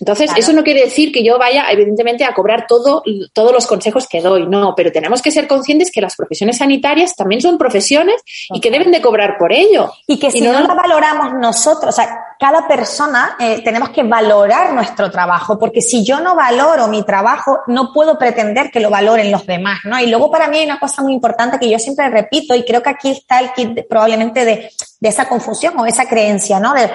[0.00, 0.40] Entonces, claro.
[0.40, 3.02] eso no quiere decir que yo vaya, evidentemente, a cobrar todo,
[3.34, 7.14] todos los consejos que doy, no, pero tenemos que ser conscientes que las profesiones sanitarias
[7.14, 8.16] también son profesiones
[8.48, 8.58] okay.
[8.58, 9.92] y que deben de cobrar por ello.
[10.06, 13.90] Y que si y no, no, la valoramos nosotros, o sea, cada persona eh, tenemos
[13.90, 18.80] que valorar nuestro trabajo, porque si yo no valoro mi trabajo, no puedo pretender que
[18.80, 20.00] lo valoren los demás, ¿no?
[20.00, 22.82] Y luego para mí hay una cosa muy importante que yo siempre repito, y creo
[22.82, 26.72] que aquí está el kit probablemente de, de esa confusión o esa creencia, ¿no?
[26.72, 26.90] De,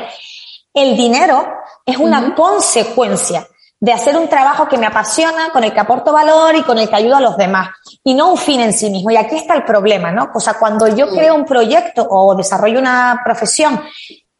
[0.76, 1.48] el dinero
[1.86, 2.36] es una uh -huh.
[2.36, 3.48] consecuencia
[3.80, 6.90] de hacer un trabajo que me apasiona, con el que aporto valor y con el
[6.90, 7.70] que ayudo a los demás,
[8.04, 9.12] y no un fin en sí mismo.
[9.12, 10.32] Y aquí está el problema, ¿no?
[10.34, 13.82] O sea, cuando yo creo un proyecto o desarrollo una profesión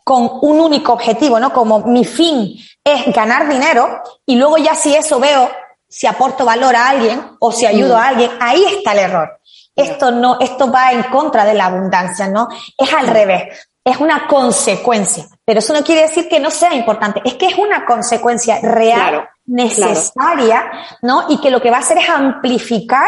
[0.04, 1.52] con un único objetivo, ¿no?
[1.52, 5.50] Como mi fin es ganar dinero y luego ya si eso veo
[5.88, 9.40] si aporto valor a alguien o si ayudo a alguien, ahí está el error.
[9.76, 12.48] Esto no, esto va en contra de la abundancia, ¿no?
[12.78, 15.28] Es al revés es una consecuencia.
[15.46, 19.12] Pero eso no quiere decir que no sea importante, es que es una consecuencia real,
[19.12, 20.98] claro, necesaria, claro.
[21.04, 21.26] ¿no?
[21.30, 23.08] Y que lo que va a hacer es amplificar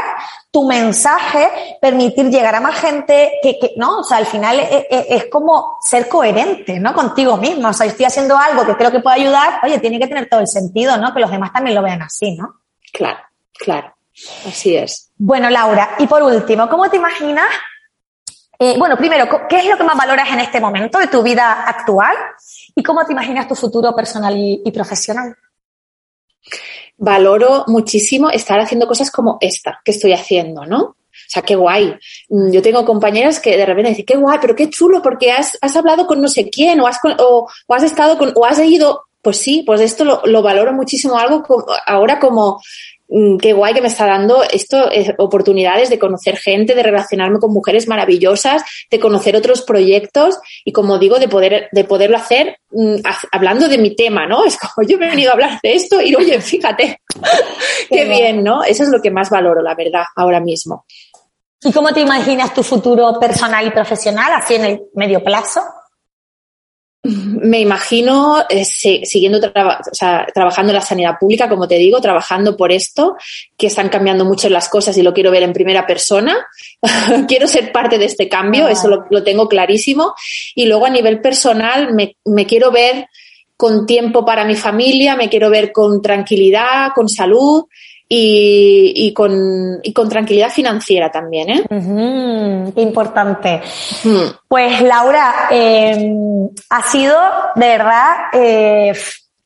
[0.51, 1.49] tu mensaje,
[1.81, 3.99] permitir llegar a más gente, que, que ¿no?
[3.99, 6.93] O sea, al final es, es, es, como ser coherente, ¿no?
[6.93, 7.69] Contigo mismo.
[7.69, 10.41] O sea, estoy haciendo algo que creo que puede ayudar, oye, tiene que tener todo
[10.41, 11.11] el sentido, ¿no?
[11.11, 12.61] Que los demás también lo vean así, ¿no?
[12.93, 13.19] Claro,
[13.53, 13.95] claro.
[14.47, 15.11] Así es.
[15.17, 17.47] Bueno, Laura, y por último, ¿cómo te imaginas
[18.59, 21.63] eh, bueno, primero, ¿qué es lo que más valoras en este momento de tu vida
[21.67, 22.15] actual?
[22.75, 25.35] ¿Y cómo te imaginas tu futuro personal y, profesional?
[26.97, 30.79] Valoro muchísimo estar haciendo cosas como esta que estoy haciendo, ¿no?
[30.79, 31.95] O sea, qué guay.
[32.29, 35.57] Mm, yo tengo compañeras que de repente dicen, qué guay, pero qué chulo, porque has,
[35.61, 38.59] has hablado con no sé quién, o has, o, o has estado con, o has
[38.59, 41.43] ido, pues sí, pues esto lo, lo valoro muchísimo algo
[41.85, 42.59] ahora como
[43.41, 47.53] qué guay que me está dando esto, eh, oportunidades de conocer gente, de relacionarme con
[47.53, 52.95] mujeres maravillosas, de conocer otros proyectos y como digo, de poder, de poderlo hacer mm,
[53.31, 54.45] hablando de mi tema, ¿no?
[54.45, 57.01] Es como yo he venido a hablar de esto y oye, fíjate,
[57.89, 58.63] qué bien, ¿no?
[58.63, 60.85] Eso es lo que más valoro, la verdad, ahora mismo.
[61.63, 65.61] ¿Y cómo te imaginas tu futuro personal y profesional, así en el medio plazo?
[67.07, 72.01] Me imagino eh, siguiendo traba, o sea, trabajando en la sanidad pública, como te digo,
[72.01, 73.15] trabajando por esto,
[73.57, 76.35] que están cambiando mucho las cosas y lo quiero ver en primera persona.
[77.27, 80.15] quiero ser parte de este cambio, oh, eso lo, lo, tengo clarísimo.
[80.53, 83.07] Y luego a nivel personal me, me quiero ver
[83.55, 87.65] con tiempo para mi familia, me quiero ver con tranquilidad, con salud
[88.09, 91.49] y, y, con, y con tranquilidad financiera también.
[91.49, 91.63] ¿eh?
[91.69, 93.61] Uh -huh, qué importante.
[94.05, 94.39] Uh -huh.
[94.47, 96.11] Pues Laura, eh,
[96.69, 97.15] ha sido
[97.55, 98.93] de verdad eh,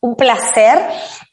[0.01, 0.79] un placer.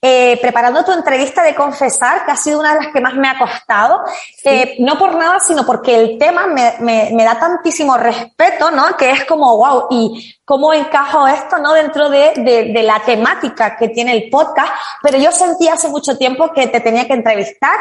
[0.00, 3.28] Eh, preparando tu entrevista de confesar, que ha sido una de las que más me
[3.28, 4.48] ha costado, sí.
[4.48, 8.96] eh, no por nada, sino porque el tema me, me, me, da tantísimo respeto, ¿no?
[8.96, 11.72] Que es como, wow, y cómo encajo esto, ¿no?
[11.72, 16.16] Dentro de, de, de, la temática que tiene el podcast, pero yo sentí hace mucho
[16.16, 17.76] tiempo que te tenía que entrevistar.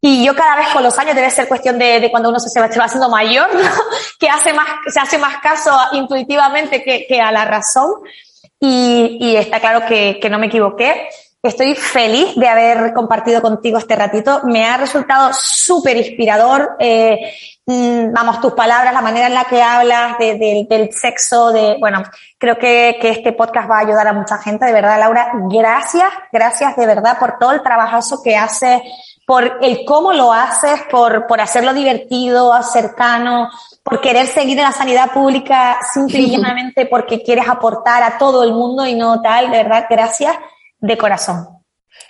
[0.00, 2.48] Y yo cada vez con los años debe ser cuestión de, de cuando uno se,
[2.48, 3.68] se, va, se va haciendo mayor, ¿no?
[4.18, 7.90] que hace más, se hace más caso intuitivamente que, que a la razón.
[8.60, 11.08] Y, y está claro que, que no me equivoqué
[11.42, 14.42] Estoy feliz de haber compartido contigo este ratito.
[14.44, 16.76] Me ha resultado súper inspirador.
[16.78, 17.32] Eh,
[17.64, 22.02] mm, vamos, tus palabras, la manera en la que hablas del sexo, de, bueno,
[22.36, 24.66] creo que, que, este podcast va a ayudar a mucha gente.
[24.66, 28.82] De verdad, Laura, gracias, gracias de verdad por todo el trabajazo que haces,
[29.26, 33.48] por el cómo lo haces, por, por hacerlo divertido, cercano,
[33.82, 38.86] por querer seguir en la sanidad pública simplemente porque quieres aportar a todo el mundo
[38.86, 39.50] y no tal.
[39.50, 40.36] De verdad, gracias
[40.78, 41.60] de corazón.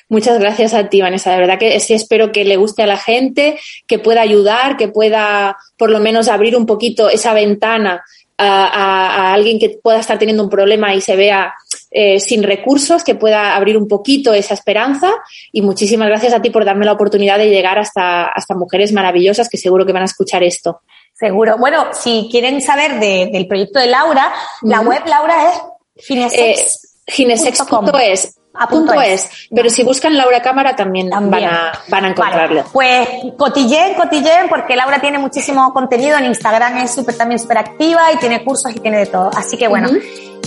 [0.09, 1.31] Muchas gracias a ti, Vanessa.
[1.31, 4.89] De verdad que sí espero que le guste a la gente, que pueda ayudar, que
[4.89, 8.03] pueda por lo menos abrir un poquito esa ventana
[8.37, 11.55] a, alguien que pueda estar teniendo un problema y se vea
[11.91, 15.13] eh, sin recursos, que pueda abrir un poquito esa esperanza.
[15.53, 19.49] Y muchísimas gracias a ti por darme la oportunidad de llegar hasta, hasta mujeres maravillosas
[19.49, 20.81] que seguro que van a escuchar esto.
[21.21, 21.59] Seguro.
[21.59, 25.61] Bueno, si quieren saber del proyecto de Laura, la web Laura es
[26.07, 26.85] ginesex.
[26.85, 29.29] Eh, ginesex.es a punto es.
[29.55, 32.65] Pero si buscan Laura Cámara también, Van, a, van a encontrarlo.
[32.73, 33.09] pues
[33.39, 38.17] cotillen, cotillen, porque Laura tiene muchísimo contenido en Instagram, es súper también súper activa y
[38.17, 39.31] tiene cursos y tiene de todo.
[39.37, 39.89] Así que bueno,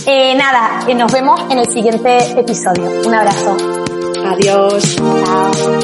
[0.06, 2.90] eh, nada, eh, nos vemos en el siguiente episodio.
[3.06, 3.56] Un abrazo.
[4.26, 4.96] Adiós.
[4.96, 5.83] Chao.